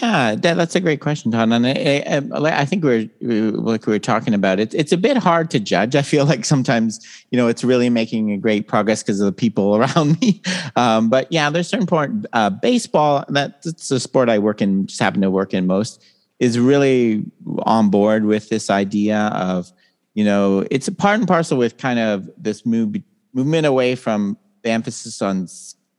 [0.00, 1.52] yeah, that, that's a great question, Don.
[1.52, 1.70] And I,
[2.06, 4.72] I, I think we're like we were talking about it.
[4.74, 5.94] It's a bit hard to judge.
[5.94, 7.00] I feel like sometimes
[7.30, 10.40] you know it's really making a great progress because of the people around me.
[10.76, 12.26] Um, but yeah, there's certain point.
[12.32, 13.24] Uh, baseball.
[13.28, 14.86] That's the sport I work in.
[14.86, 16.02] Just happen to work in most.
[16.38, 17.24] Is really
[17.60, 19.72] on board with this idea of
[20.14, 22.96] you know it's a part and parcel with kind of this move
[23.32, 25.48] movement away from the emphasis on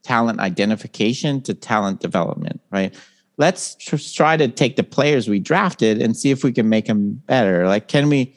[0.03, 2.95] talent identification to talent development, right?
[3.37, 3.75] Let's
[4.13, 7.67] try to take the players we drafted and see if we can make them better.
[7.67, 8.35] Like, can we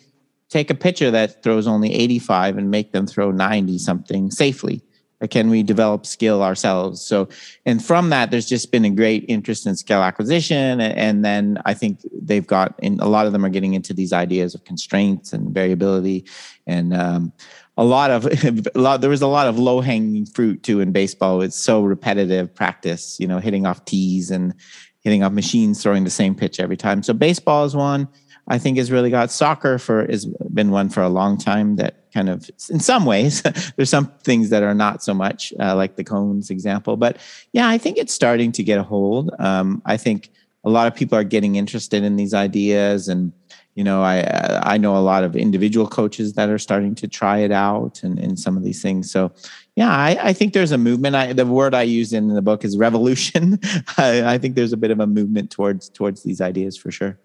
[0.51, 4.82] take a pitcher that throws only 85 and make them throw 90 something safely?
[5.22, 7.03] Or can we develop skill ourselves?
[7.03, 7.28] So,
[7.66, 10.80] and from that, there's just been a great interest in skill acquisition.
[10.80, 14.14] And then I think they've got, and a lot of them are getting into these
[14.14, 16.24] ideas of constraints and variability.
[16.66, 17.34] And um,
[17.80, 18.26] a lot of
[18.74, 21.82] a lot there was a lot of low hanging fruit too in baseball it's so
[21.82, 24.55] repetitive practice you know hitting off tees and
[25.01, 27.03] hitting off machines throwing the same pitch every time.
[27.03, 28.09] So baseball is one
[28.51, 32.12] I think has really got soccer for has been one for a long time that
[32.12, 33.42] kind of in some ways
[33.76, 37.18] there's some things that are not so much uh, like the cones example, but
[37.53, 39.30] yeah, I think it's starting to get a hold.
[39.38, 40.30] Um, I think
[40.64, 43.32] a lot of people are getting interested in these ideas and
[43.74, 44.20] you know i
[44.64, 48.18] i know a lot of individual coaches that are starting to try it out and,
[48.18, 49.32] and some of these things so
[49.77, 52.64] yeah i, I think there's a movement I, the word i use in the book
[52.64, 53.59] is revolution
[53.97, 57.18] I, I think there's a bit of a movement towards towards these ideas for sure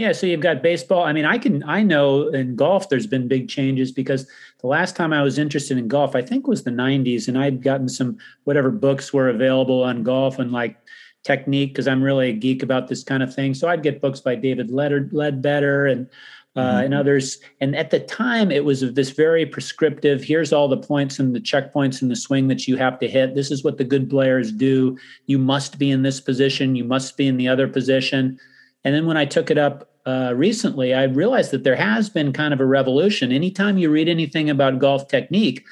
[0.00, 1.02] yeah, so you've got baseball.
[1.02, 4.26] I mean, I can I know in golf there's been big changes because
[4.60, 7.62] the last time I was interested in golf, I think was the 90s and I'd
[7.62, 10.78] gotten some whatever books were available on golf and like
[11.22, 13.52] technique because I'm really a geek about this kind of thing.
[13.52, 16.08] So I'd get books by David Leadbetter and
[16.56, 16.84] uh, mm-hmm.
[16.84, 17.38] and others.
[17.60, 20.22] And at the time, it was this very prescriptive.
[20.22, 23.34] Here's all the points and the checkpoints and the swing that you have to hit.
[23.34, 24.98] This is what the good players do.
[25.26, 26.74] You must be in this position.
[26.74, 28.38] You must be in the other position.
[28.84, 32.32] And then when I took it up uh, recently, I realized that there has been
[32.32, 33.30] kind of a revolution.
[33.30, 35.64] Anytime you read anything about golf technique,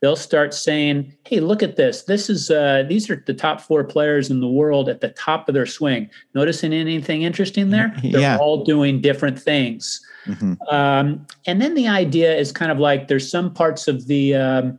[0.00, 2.04] they'll start saying, "Hey, look at this.
[2.04, 5.48] This is uh, these are the top four players in the world at the top
[5.48, 6.08] of their swing.
[6.34, 7.94] Noticing anything interesting there?
[8.02, 8.38] They're yeah.
[8.38, 10.54] all doing different things." Mm-hmm.
[10.74, 14.78] Um, and then the idea is kind of like there's some parts of the um,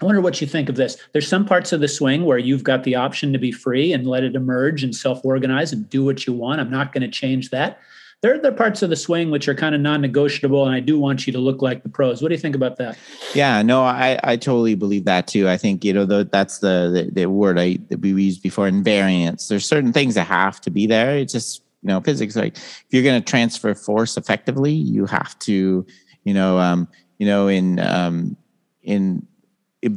[0.00, 0.96] I wonder what you think of this.
[1.12, 4.06] There's some parts of the swing where you've got the option to be free and
[4.06, 6.60] let it emerge and self organize and do what you want.
[6.60, 7.80] I'm not going to change that
[8.22, 10.98] there are the parts of the swing which are kind of non-negotiable and i do
[10.98, 12.96] want you to look like the pros what do you think about that
[13.34, 16.90] yeah no i i totally believe that too i think you know the, that's the,
[16.92, 20.70] the, the word i that we used before invariance there's certain things that have to
[20.70, 24.72] be there it's just you know physics like if you're going to transfer force effectively
[24.72, 25.84] you have to
[26.24, 28.36] you know um you know in um
[28.82, 29.26] in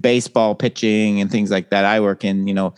[0.02, 2.74] baseball pitching and things like that i work in you know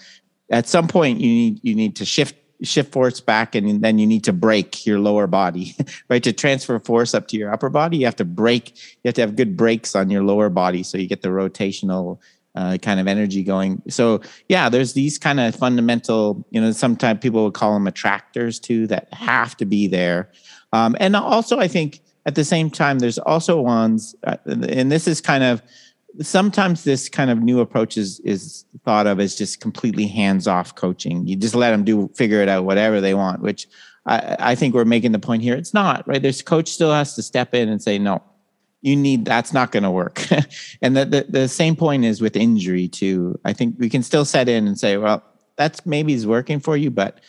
[0.51, 4.08] at some point you need you need to shift shift force back and then you
[4.08, 5.76] need to brake your lower body
[6.10, 6.24] right?
[6.24, 9.22] To transfer force up to your upper body you have to brake you have to
[9.22, 12.20] have good brakes on your lower body so you get the rotational
[12.58, 17.20] uh, kind of energy going so yeah there's these kind of fundamental you know sometimes
[17.20, 20.30] people would call them attractors too that have to be there
[20.74, 25.08] um, and also i think at the same time there's also ones uh, and this
[25.08, 25.62] is kind of
[26.22, 30.76] sometimes this kind of new approach is is thought of as just completely hands off
[30.76, 31.28] coaching.
[31.28, 33.68] You just let them do figure it out whatever they want, which
[34.05, 35.55] I, I think we're making the point here.
[35.55, 36.22] It's not right.
[36.22, 38.24] There's coach still has to step in and say no.
[38.82, 40.25] You need that's not going to work,
[40.82, 43.39] and the, the the same point is with injury too.
[43.43, 45.23] I think we can still set in and say, well,
[45.55, 47.19] that's maybe is working for you, but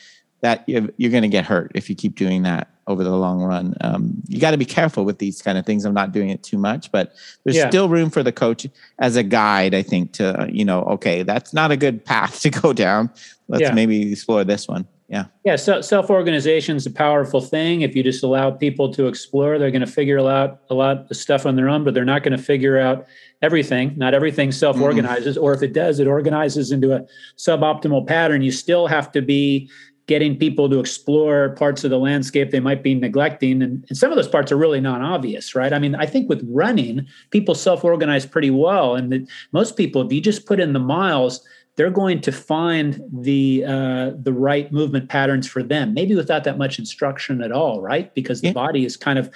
[0.41, 3.43] that you're, you're going to get hurt if you keep doing that over the long
[3.43, 3.75] run.
[3.81, 5.85] Um, you got to be careful with these kind of things.
[5.85, 7.13] I'm not doing it too much, but
[7.45, 7.69] there's yeah.
[7.69, 8.67] still room for the coach
[8.99, 12.51] as a guide, I think, to, you know, okay, that's not a good path to
[12.51, 13.11] go down.
[13.49, 13.73] Let's yeah.
[13.73, 14.87] maybe explore this one.
[15.09, 15.25] Yeah.
[15.43, 15.57] Yeah.
[15.57, 17.81] So self organization is a powerful thing.
[17.81, 21.17] If you just allow people to explore, they're going to figure out a lot of
[21.17, 23.07] stuff on their own, but they're not going to figure out
[23.41, 23.95] everything.
[23.97, 25.45] Not everything self organizes, mm-hmm.
[25.45, 27.07] or if it does, it organizes into a
[27.39, 28.43] suboptimal pattern.
[28.43, 29.71] You still have to be
[30.09, 33.63] getting people to explore parts of the landscape they might be neglecting.
[33.63, 35.73] And, and some of those parts are really non obvious, right?
[35.73, 38.95] I mean, I think with running, people self organize pretty well.
[38.95, 41.47] And the, most people, if you just put in the miles,
[41.79, 46.59] they're going to find the uh, the right movement patterns for them, maybe without that
[46.59, 48.13] much instruction at all, right?
[48.15, 48.53] Because the yeah.
[48.53, 49.31] body is kind of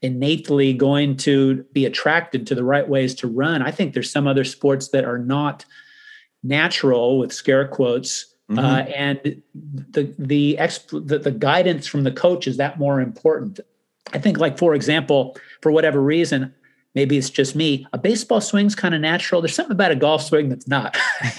[0.00, 3.62] innately going to be attracted to the right ways to run.
[3.62, 5.64] I think there's some other sports that are not
[6.44, 8.64] natural with scare quotes Mm-hmm.
[8.64, 9.42] Uh, and
[9.90, 13.60] the the, exp- the the guidance from the coach is that more important.
[14.14, 16.54] I think, like for example, for whatever reason,
[16.94, 17.86] maybe it's just me.
[17.92, 19.40] A baseball swing's kind of natural.
[19.40, 20.96] There's something about a golf swing that's not.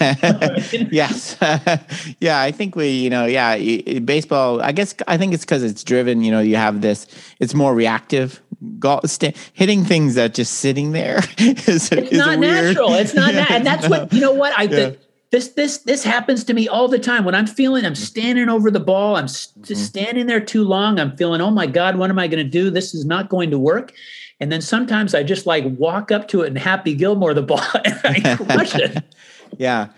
[0.90, 1.36] yes,
[2.20, 2.40] yeah.
[2.40, 3.56] I think we, you know, yeah,
[4.00, 4.62] baseball.
[4.62, 6.22] I guess I think it's because it's driven.
[6.22, 7.06] You know, you have this.
[7.40, 8.40] It's more reactive.
[8.78, 12.76] Golf, st- hitting things that just sitting there is, it's is not weird.
[12.76, 12.94] natural.
[12.94, 14.32] It's not, yeah, and that's what you know.
[14.32, 14.64] What I.
[14.64, 14.92] Yeah.
[15.30, 18.68] This this this happens to me all the time when I'm feeling I'm standing over
[18.68, 19.14] the ball.
[19.14, 19.62] I'm mm-hmm.
[19.62, 20.98] just standing there too long.
[20.98, 22.68] I'm feeling, oh my God, what am I going to do?
[22.68, 23.92] This is not going to work.
[24.40, 27.60] And then sometimes I just like walk up to it and Happy Gilmore the ball
[27.84, 29.04] and I crush it.
[29.58, 29.88] yeah.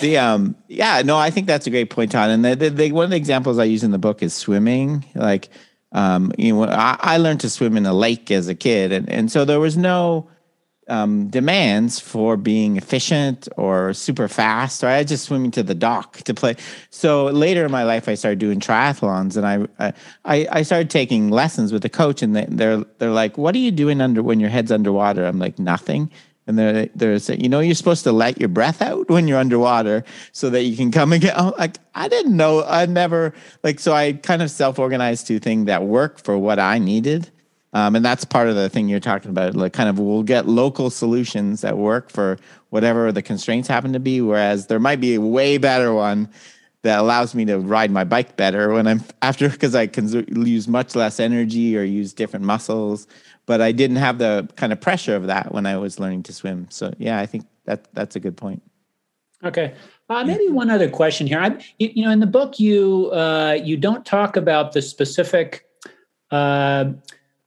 [0.00, 2.92] The um yeah no I think that's a great point Todd and the, the, the,
[2.92, 5.48] one of the examples I use in the book is swimming like
[5.90, 9.08] um you know I, I learned to swim in a lake as a kid and
[9.08, 10.28] and so there was no
[10.90, 16.18] um, demands for being efficient or super fast, or I just swimming to the dock
[16.24, 16.56] to play.
[16.90, 19.46] So later in my life, I started doing triathlons, and
[19.78, 19.92] I
[20.24, 23.58] I, I started taking lessons with the coach, and they, they're they're like, "What are
[23.58, 26.10] you doing under when your head's underwater?" I'm like, "Nothing."
[26.46, 29.38] And they're they're saying, you know, you're supposed to let your breath out when you're
[29.38, 31.34] underwater so that you can come again.
[31.36, 32.64] I'm like, I didn't know.
[32.64, 33.32] I never
[33.62, 37.30] like so I kind of self organized to things that work for what I needed
[37.72, 39.54] um, and that's part of the thing you're talking about.
[39.54, 42.38] Like, kind of, we'll get local solutions that work for
[42.70, 44.20] whatever the constraints happen to be.
[44.20, 46.28] Whereas there might be a way better one
[46.82, 50.08] that allows me to ride my bike better when I'm after because I can
[50.46, 53.06] use much less energy or use different muscles.
[53.46, 56.32] But I didn't have the kind of pressure of that when I was learning to
[56.32, 56.66] swim.
[56.70, 58.62] So yeah, I think that that's a good point.
[59.44, 59.74] Okay.
[60.08, 61.38] Uh, maybe one other question here.
[61.38, 65.64] I, you, you know, in the book, you uh, you don't talk about the specific
[66.30, 66.92] uh,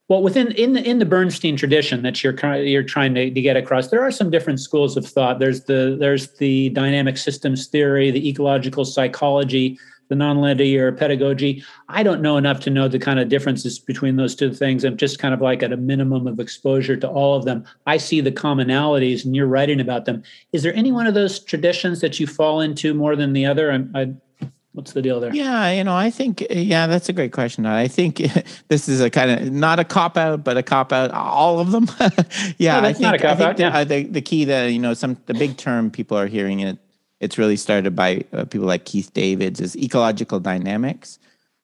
[0.10, 3.56] well, within in the in the Bernstein tradition that you're you're trying to, to get
[3.56, 5.39] across, there are some different schools of thought.
[5.39, 9.80] There's the there's the dynamic systems theory, the ecological psychology,
[10.10, 11.64] the nonlinear pedagogy.
[11.88, 14.84] I don't know enough to know the kind of differences between those two things.
[14.84, 17.64] I'm just kind of like at a minimum of exposure to all of them.
[17.88, 20.22] I see the commonalities, and you're writing about them.
[20.51, 23.72] Is there any one of those traditions that you fall into more than the other?
[23.72, 24.14] I, I
[24.74, 25.34] What's the deal there?
[25.34, 27.68] Yeah, you know, I think yeah, that's a great question.
[27.68, 28.18] I think
[28.70, 31.12] this is a kind of not a cop out, but a cop out.
[31.12, 31.88] All of them.
[32.58, 33.60] yeah, no, I think, not a cop out.
[33.60, 33.84] Yeah.
[33.84, 36.80] The, the key that you know, some the big term people are hearing it.
[37.20, 41.20] It's really started by uh, people like Keith Davids is ecological dynamics,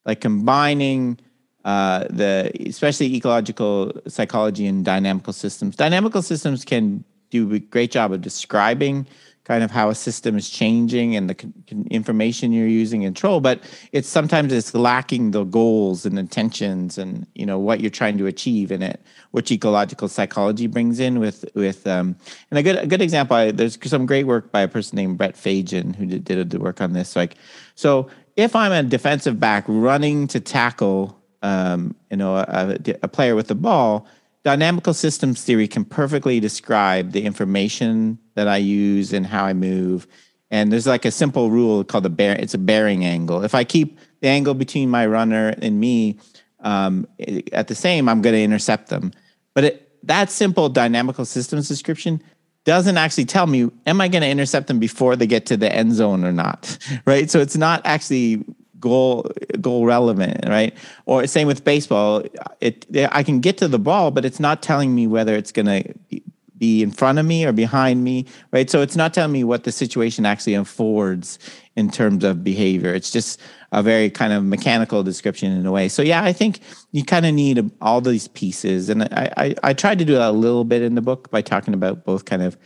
[0.05, 1.20] like combining
[1.66, 5.76] uh, the especially ecological psychology and dynamical systems.
[5.76, 9.07] Dynamical systems can do a great job of describing
[9.49, 11.53] kind of how a system is changing and the
[11.89, 13.59] information you're using in control but
[13.93, 18.27] it's sometimes it's lacking the goals and intentions and you know what you're trying to
[18.27, 22.15] achieve in it which ecological psychology brings in with with um
[22.51, 25.17] and a good a good example I, there's some great work by a person named
[25.17, 27.33] Brett Fajen who did, did the work on this like
[27.73, 33.33] so if i'm a defensive back running to tackle um you know a, a player
[33.33, 34.05] with the ball
[34.43, 40.07] dynamical systems theory can perfectly describe the information that I use and how I move
[40.51, 42.35] And there's like a simple rule called the bear.
[42.35, 43.43] It's a bearing angle.
[43.43, 46.17] If I keep the angle between my runner and me
[46.61, 47.07] um,
[47.53, 49.11] at the same, I'm going to intercept them.
[49.53, 52.21] But it, that simple dynamical systems description
[52.65, 55.73] doesn't actually tell me am I going to intercept them before they get to the
[55.73, 57.29] end zone or not, right?
[57.29, 58.43] So it's not actually
[58.80, 59.30] goal
[59.61, 60.75] goal relevant, right?
[61.05, 62.23] Or same with baseball.
[62.61, 65.65] It I can get to the ball, but it's not telling me whether it's going
[65.65, 66.21] to
[66.59, 68.69] be in front of me or behind me, right?
[68.69, 71.39] So it's not telling me what the situation actually affords
[71.75, 72.93] in terms of behavior.
[72.93, 73.39] It's just
[73.71, 75.88] a very kind of mechanical description in a way.
[75.88, 76.59] So yeah, I think
[76.91, 80.30] you kind of need all these pieces, and I, I I tried to do that
[80.30, 82.57] a little bit in the book by talking about both kind of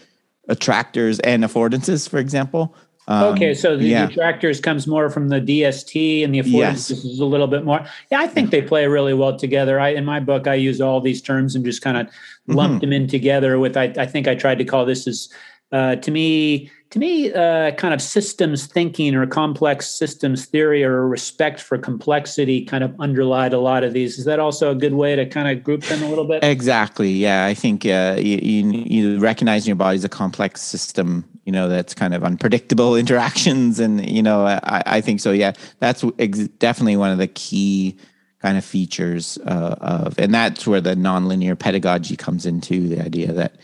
[0.50, 2.76] attractors and affordances, for example.
[3.08, 4.08] Um, okay, so the yeah.
[4.08, 6.92] attractors comes more from the DST, and the affordances yes.
[6.92, 7.86] is a little bit more.
[8.12, 9.80] Yeah, I think they play really well together.
[9.80, 12.08] I in my book I use all these terms and just kind of
[12.48, 12.92] lumped mm-hmm.
[12.92, 13.60] them in together.
[13.60, 15.30] With I, I think I tried to call this as
[15.74, 21.08] uh, to me to me, uh, kind of systems thinking or complex systems theory or
[21.08, 24.20] respect for complexity kind of underlied a lot of these.
[24.20, 26.44] Is that also a good way to kind of group them a little bit?
[26.44, 27.10] Exactly.
[27.10, 31.28] Yeah, I think uh, you, you, you recognize your body as a complex system.
[31.46, 35.32] You know that's kind of unpredictable interactions, and you know I, I think so.
[35.32, 37.98] Yeah, that's ex- definitely one of the key
[38.40, 43.34] kind of features uh, of, and that's where the nonlinear pedagogy comes into the idea
[43.34, 43.56] that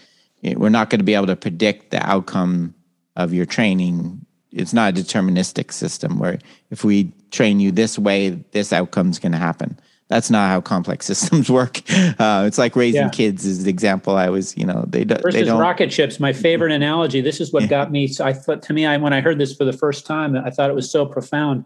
[0.44, 2.74] we're not going to be able to predict the outcome
[3.16, 4.26] of your training.
[4.52, 6.40] It's not a deterministic system where
[6.72, 9.80] if we train you this way this outcome is going to happen.
[10.08, 11.82] That's not how complex systems work.
[12.20, 13.10] Uh, it's like raising yeah.
[13.10, 16.20] kids is the example i was you know they, do, Versus they don't rocket ships
[16.20, 17.70] my favorite analogy this is what yeah.
[17.70, 20.06] got me so i thought to me I, when i heard this for the first
[20.06, 21.66] time i thought it was so profound.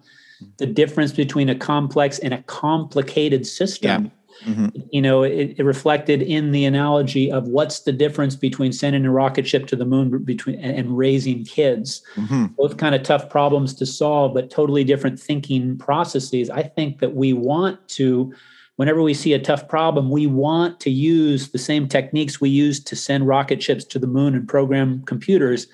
[0.57, 4.09] The difference between a complex and a complicated system yeah
[4.45, 4.67] Mm-hmm.
[4.91, 9.11] You know, it, it, reflected in the analogy of what's the difference between sending a
[9.11, 12.01] rocket ship to the moon between and, and raising kids.
[12.15, 12.47] Mm-hmm.
[12.57, 16.49] Both kind of tough problems to solve, but totally different thinking processes.
[16.49, 18.33] I think that we want to
[18.77, 22.83] whenever we see a tough problem, we want to use the same techniques we use
[22.83, 25.67] to send rocket ships to the moon and program computers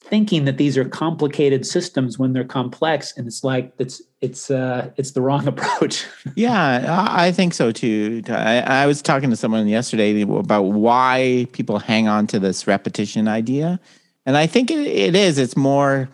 [0.00, 4.90] thinking that these are complicated systems when they're complex and it's like it's it's uh
[4.96, 6.06] it's the wrong approach.
[6.34, 8.22] Yeah i think so too.
[8.28, 13.28] I, I was talking to someone yesterday about why people hang on to this repetition
[13.28, 13.80] idea
[14.24, 16.08] and i think it, it is it's more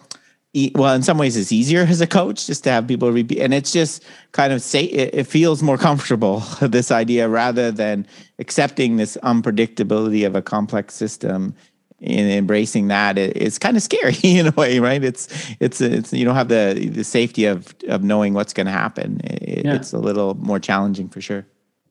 [0.76, 3.52] well in some ways it's easier as a coach just to have people repeat and
[3.52, 8.06] it's just kind of say it, it feels more comfortable this idea rather than
[8.38, 11.54] accepting this unpredictability of a complex system
[12.00, 15.02] in embracing that it, it's kind of scary in a way right?
[15.02, 15.28] It's
[15.60, 19.20] it's it's you don't have the the safety of of knowing what's going to happen
[19.24, 19.74] it, yeah.
[19.74, 21.46] it's a little more challenging for sure.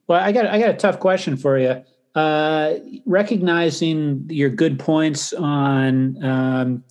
[0.08, 1.84] Well i got i got a tough question for you.
[2.16, 2.76] Uh,
[3.08, 6.84] recognizing your good points on um,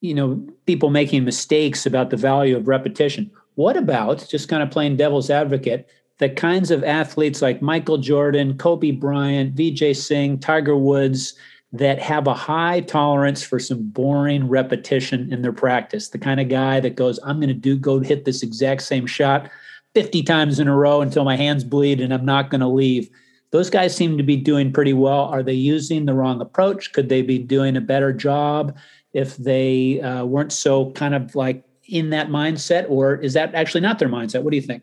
[0.00, 3.30] you know people making mistakes about the value of repetition.
[3.54, 5.88] What about just kind of playing devil's advocate
[6.18, 11.34] the kinds of athletes like michael jordan kobe bryant vijay singh tiger woods
[11.72, 16.08] that have a high tolerance for some boring repetition in their practice.
[16.08, 19.06] The kind of guy that goes, I'm going to do go hit this exact same
[19.06, 19.50] shot
[19.94, 23.10] 50 times in a row until my hands bleed and I'm not going to leave.
[23.50, 25.24] Those guys seem to be doing pretty well.
[25.24, 26.92] Are they using the wrong approach?
[26.92, 28.76] Could they be doing a better job
[29.12, 33.80] if they uh, weren't so kind of like in that mindset, or is that actually
[33.80, 34.42] not their mindset?
[34.42, 34.82] What do you think?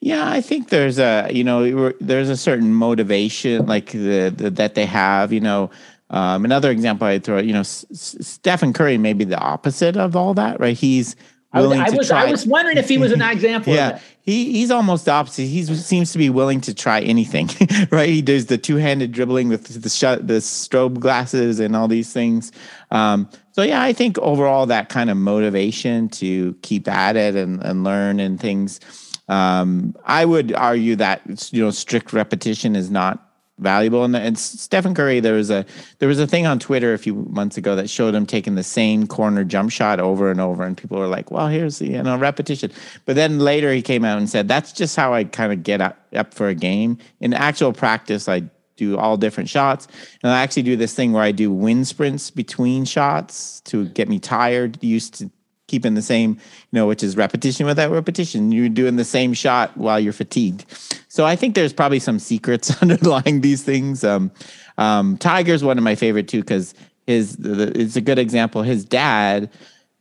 [0.00, 4.74] Yeah, I think there's a you know there's a certain motivation like the, the that
[4.74, 5.32] they have.
[5.32, 5.70] You know,
[6.12, 10.14] um, another example I throw, you know, S- Stephen Curry may be the opposite of
[10.14, 10.76] all that, right?
[10.76, 11.16] He's
[11.54, 12.26] willing I, I to was, try.
[12.26, 13.74] I was wondering if he was an example.
[13.74, 15.46] yeah, he he's almost opposite.
[15.46, 17.48] He seems to be willing to try anything,
[17.90, 18.08] right?
[18.10, 22.12] He does the two handed dribbling with the shut the strobe glasses and all these
[22.12, 22.52] things.
[22.90, 27.62] Um, so yeah, I think overall that kind of motivation to keep at it and,
[27.62, 28.80] and learn and things.
[29.28, 33.31] Um, I would argue that you know strict repetition is not
[33.62, 34.04] valuable.
[34.04, 35.64] And, and Stephen Curry, there was a
[35.98, 38.62] there was a thing on Twitter a few months ago that showed him taking the
[38.62, 42.02] same corner jump shot over and over, and people were like, "Well, here's the you
[42.02, 42.70] know repetition."
[43.06, 45.80] But then later he came out and said, "That's just how I kind of get
[45.80, 46.98] up, up for a game.
[47.20, 48.44] In actual practice, I."
[48.74, 49.86] do all different shots
[50.22, 54.08] and i actually do this thing where i do wind sprints between shots to get
[54.08, 55.30] me tired used to
[55.72, 58.52] keeping the same, you know, which is repetition without repetition.
[58.52, 60.66] You're doing the same shot while you're fatigued.
[61.08, 64.04] So I think there's probably some secrets underlying these things.
[64.04, 64.30] Um,
[64.76, 66.74] um, Tiger's one of my favorite too because
[67.06, 68.60] his the, it's a good example.
[68.60, 69.48] His dad,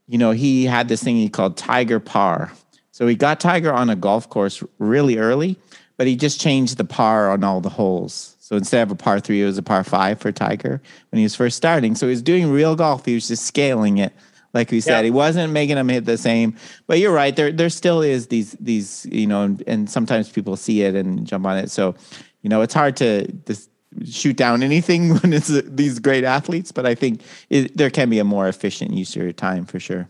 [0.10, 2.52] you know, he had this thing he called Tiger Par.
[2.92, 5.58] So he got Tiger on a golf course really early,
[5.96, 8.36] but he just changed the par on all the holes.
[8.40, 11.24] So instead of a par three, it was a par five for Tiger when he
[11.24, 11.96] was first starting.
[11.96, 13.06] So he was doing real golf.
[13.06, 14.12] He was just scaling it
[14.54, 16.56] like we said, he wasn't making them hit the same.
[16.88, 17.36] But you're right.
[17.36, 21.26] There there still is these these you know, and, and sometimes people see it and
[21.26, 21.72] jump on it.
[21.72, 21.96] So,
[22.42, 23.70] you know, it's hard to just
[24.06, 26.72] shoot down anything when it's these great athletes.
[26.72, 29.80] But I think it, there can be a more efficient use of your time for
[29.80, 30.10] sure.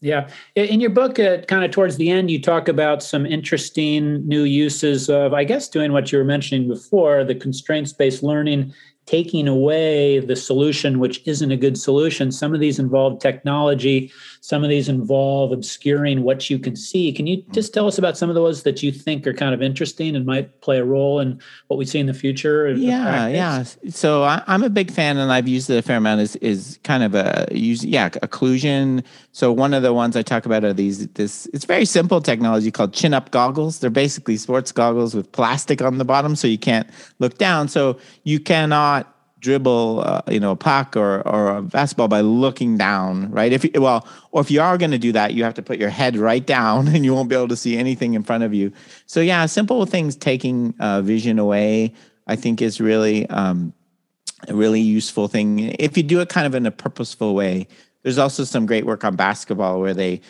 [0.00, 0.28] Yeah.
[0.54, 4.44] In your book, uh, kind of towards the end, you talk about some interesting new
[4.44, 8.72] uses of, I guess, doing what you were mentioning before the constraints based learning
[9.08, 12.30] taking away the solution, which isn't a good solution.
[12.30, 14.12] Some of these involve technology,
[14.48, 17.12] some of these involve obscuring what you can see.
[17.12, 17.52] Can you hmm.
[17.52, 20.24] just tell us about some of those that you think are kind of interesting and
[20.24, 22.70] might play a role in what we see in the future?
[22.70, 23.64] Yeah, yeah.
[23.90, 26.22] So I, am a big fan, and I've used it a fair amount.
[26.22, 29.04] Is is kind of a use, yeah, occlusion.
[29.32, 31.06] So one of the ones I talk about are these.
[31.08, 33.80] This it's very simple technology called chin up goggles.
[33.80, 36.88] They're basically sports goggles with plastic on the bottom, so you can't
[37.18, 37.68] look down.
[37.68, 42.76] So you cannot dribble, uh, you know, a puck or or a basketball by looking
[42.76, 43.52] down, right?
[43.52, 45.78] If you, well, or if you are going to do that, you have to put
[45.78, 48.54] your head right down, and you won't be able to see anything in front of
[48.54, 48.72] you.
[49.06, 51.94] So yeah, simple things taking uh, vision away,
[52.26, 53.72] I think, is really um,
[54.48, 57.66] a really useful thing if you do it kind of in a purposeful way.
[58.02, 60.20] There's also some great work on basketball where they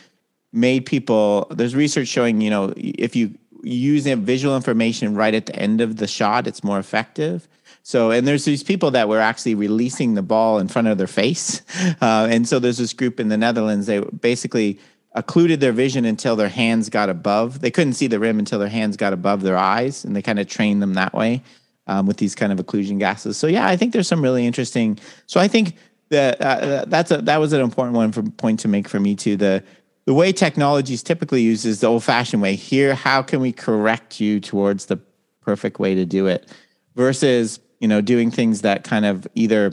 [0.53, 1.47] made people.
[1.51, 5.97] There's research showing, you know, if you use visual information right at the end of
[5.97, 7.49] the shot, it's more effective.
[7.89, 11.07] So, and there's these people that were actually releasing the ball in front of their
[11.07, 11.63] face.
[12.03, 14.79] Uh, and so there's this group in the Netherlands, they basically
[15.15, 17.61] occluded their vision until their hands got above.
[17.61, 20.39] They couldn't see the rim until their hands got above their eyes, and they kind
[20.39, 21.43] of trained them that way
[21.87, 23.37] um, with these kind of occlusion glasses.
[23.37, 24.99] So, yeah, I think there's some really interesting.
[25.27, 25.77] So, I think
[26.11, 29.15] that uh, that's a, that was an important one for point to make for me
[29.15, 29.37] too.
[29.37, 29.65] The
[30.05, 32.55] the way technology is typically used is the old fashioned way.
[32.55, 34.99] Here, how can we correct you towards the
[35.41, 36.49] perfect way to do it?
[36.95, 39.73] Versus you know, doing things that kind of either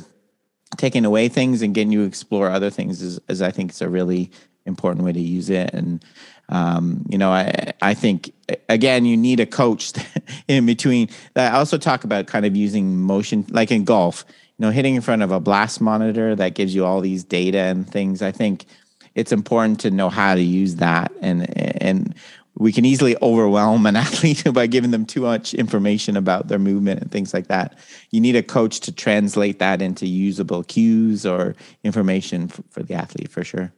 [0.77, 3.81] taking away things and getting you to explore other things is, is I think it's
[3.81, 4.31] a really
[4.65, 5.73] important way to use it.
[5.73, 6.03] And
[6.49, 8.31] um, you know, I I think
[8.69, 9.93] again you need a coach
[10.47, 11.09] in between.
[11.35, 14.25] I also talk about kind of using motion, like in golf.
[14.57, 17.57] You know, hitting in front of a blast monitor that gives you all these data
[17.57, 18.21] and things.
[18.21, 18.65] I think
[19.13, 22.15] it's important to know how to use that and and
[22.57, 27.01] we can easily overwhelm an athlete by giving them too much information about their movement
[27.01, 27.77] and things like that.
[28.11, 32.93] You need a coach to translate that into usable cues or information for, for the
[32.93, 33.73] athlete for sure.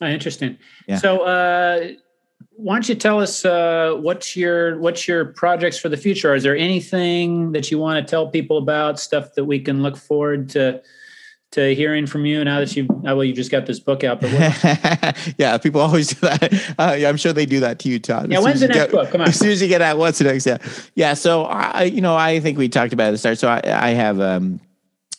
[0.00, 0.58] Oh, interesting.
[0.86, 0.96] Yeah.
[0.96, 1.92] So, uh,
[2.54, 6.34] why don't you tell us uh, what's your what's your projects for the future?
[6.34, 9.00] Is there anything that you want to tell people about?
[9.00, 10.82] Stuff that we can look forward to
[11.52, 14.30] to hearing from you now that you well you just got this book out but
[15.38, 16.52] yeah people always do that.
[16.78, 18.30] Uh, yeah, i'm sure they do that to you todd.
[18.30, 19.10] Yeah when's the next get, book?
[19.10, 19.28] Come on.
[19.28, 20.58] As soon as you get out what's the next yeah.
[20.94, 23.38] Yeah so i you know i think we talked about it at the start.
[23.38, 24.60] So i, I have um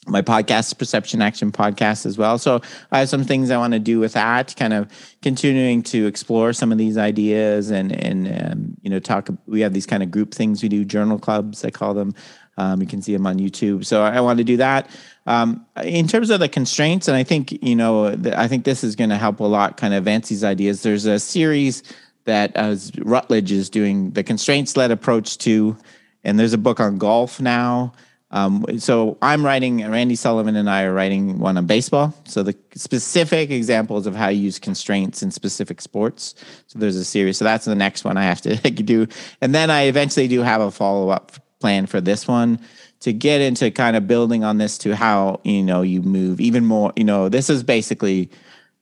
[0.06, 2.38] my podcast perception action podcast as well.
[2.38, 2.62] So
[2.92, 4.90] i have some things i want to do with that kind of
[5.22, 9.74] continuing to explore some of these ideas and and um, you know talk we have
[9.74, 12.14] these kind of group things we do journal clubs i call them
[12.58, 14.90] um, you can see them on youtube so i want to do that
[15.26, 18.96] um, in terms of the constraints, and I think you know, I think this is
[18.96, 20.84] going to help a lot, kind of these ideas.
[20.84, 21.84] There's a series
[22.26, 25.78] that as Routledge is doing the constraints-led approach to,
[26.24, 27.94] and there's a book on golf now.
[28.32, 32.16] Um, so I'm writing, Randy Sullivan and I are writing one on baseball.
[32.26, 36.34] So the specific examples of how you use constraints in specific sports.
[36.66, 37.38] So there's a series.
[37.38, 39.06] So that's the next one I have to do.
[39.40, 41.34] And then I eventually do have a follow up
[41.64, 42.60] plan for this one
[43.00, 46.66] to get into kind of building on this to how you know you move even
[46.66, 48.30] more you know this is basically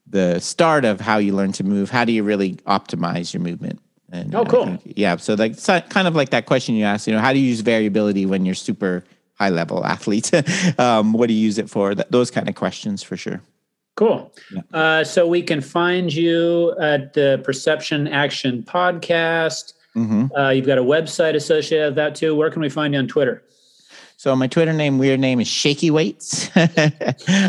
[0.08, 3.78] the start of how you learn to move how do you really optimize your movement
[4.10, 5.56] and oh cool think, yeah so like
[5.90, 8.44] kind of like that question you asked you know how do you use variability when
[8.44, 9.04] you're super
[9.34, 10.32] high level athlete
[10.80, 13.40] um, what do you use it for Th- those kind of questions for sure
[13.94, 14.32] Cool.
[14.50, 14.62] Yeah.
[14.72, 19.74] Uh, so we can find you at the Perception Action Podcast.
[19.96, 20.34] Mm-hmm.
[20.34, 22.34] Uh, you've got a website associated with that too.
[22.34, 23.42] Where can we find you on Twitter?
[24.22, 26.48] So my Twitter name, weird name is Shaky Weights.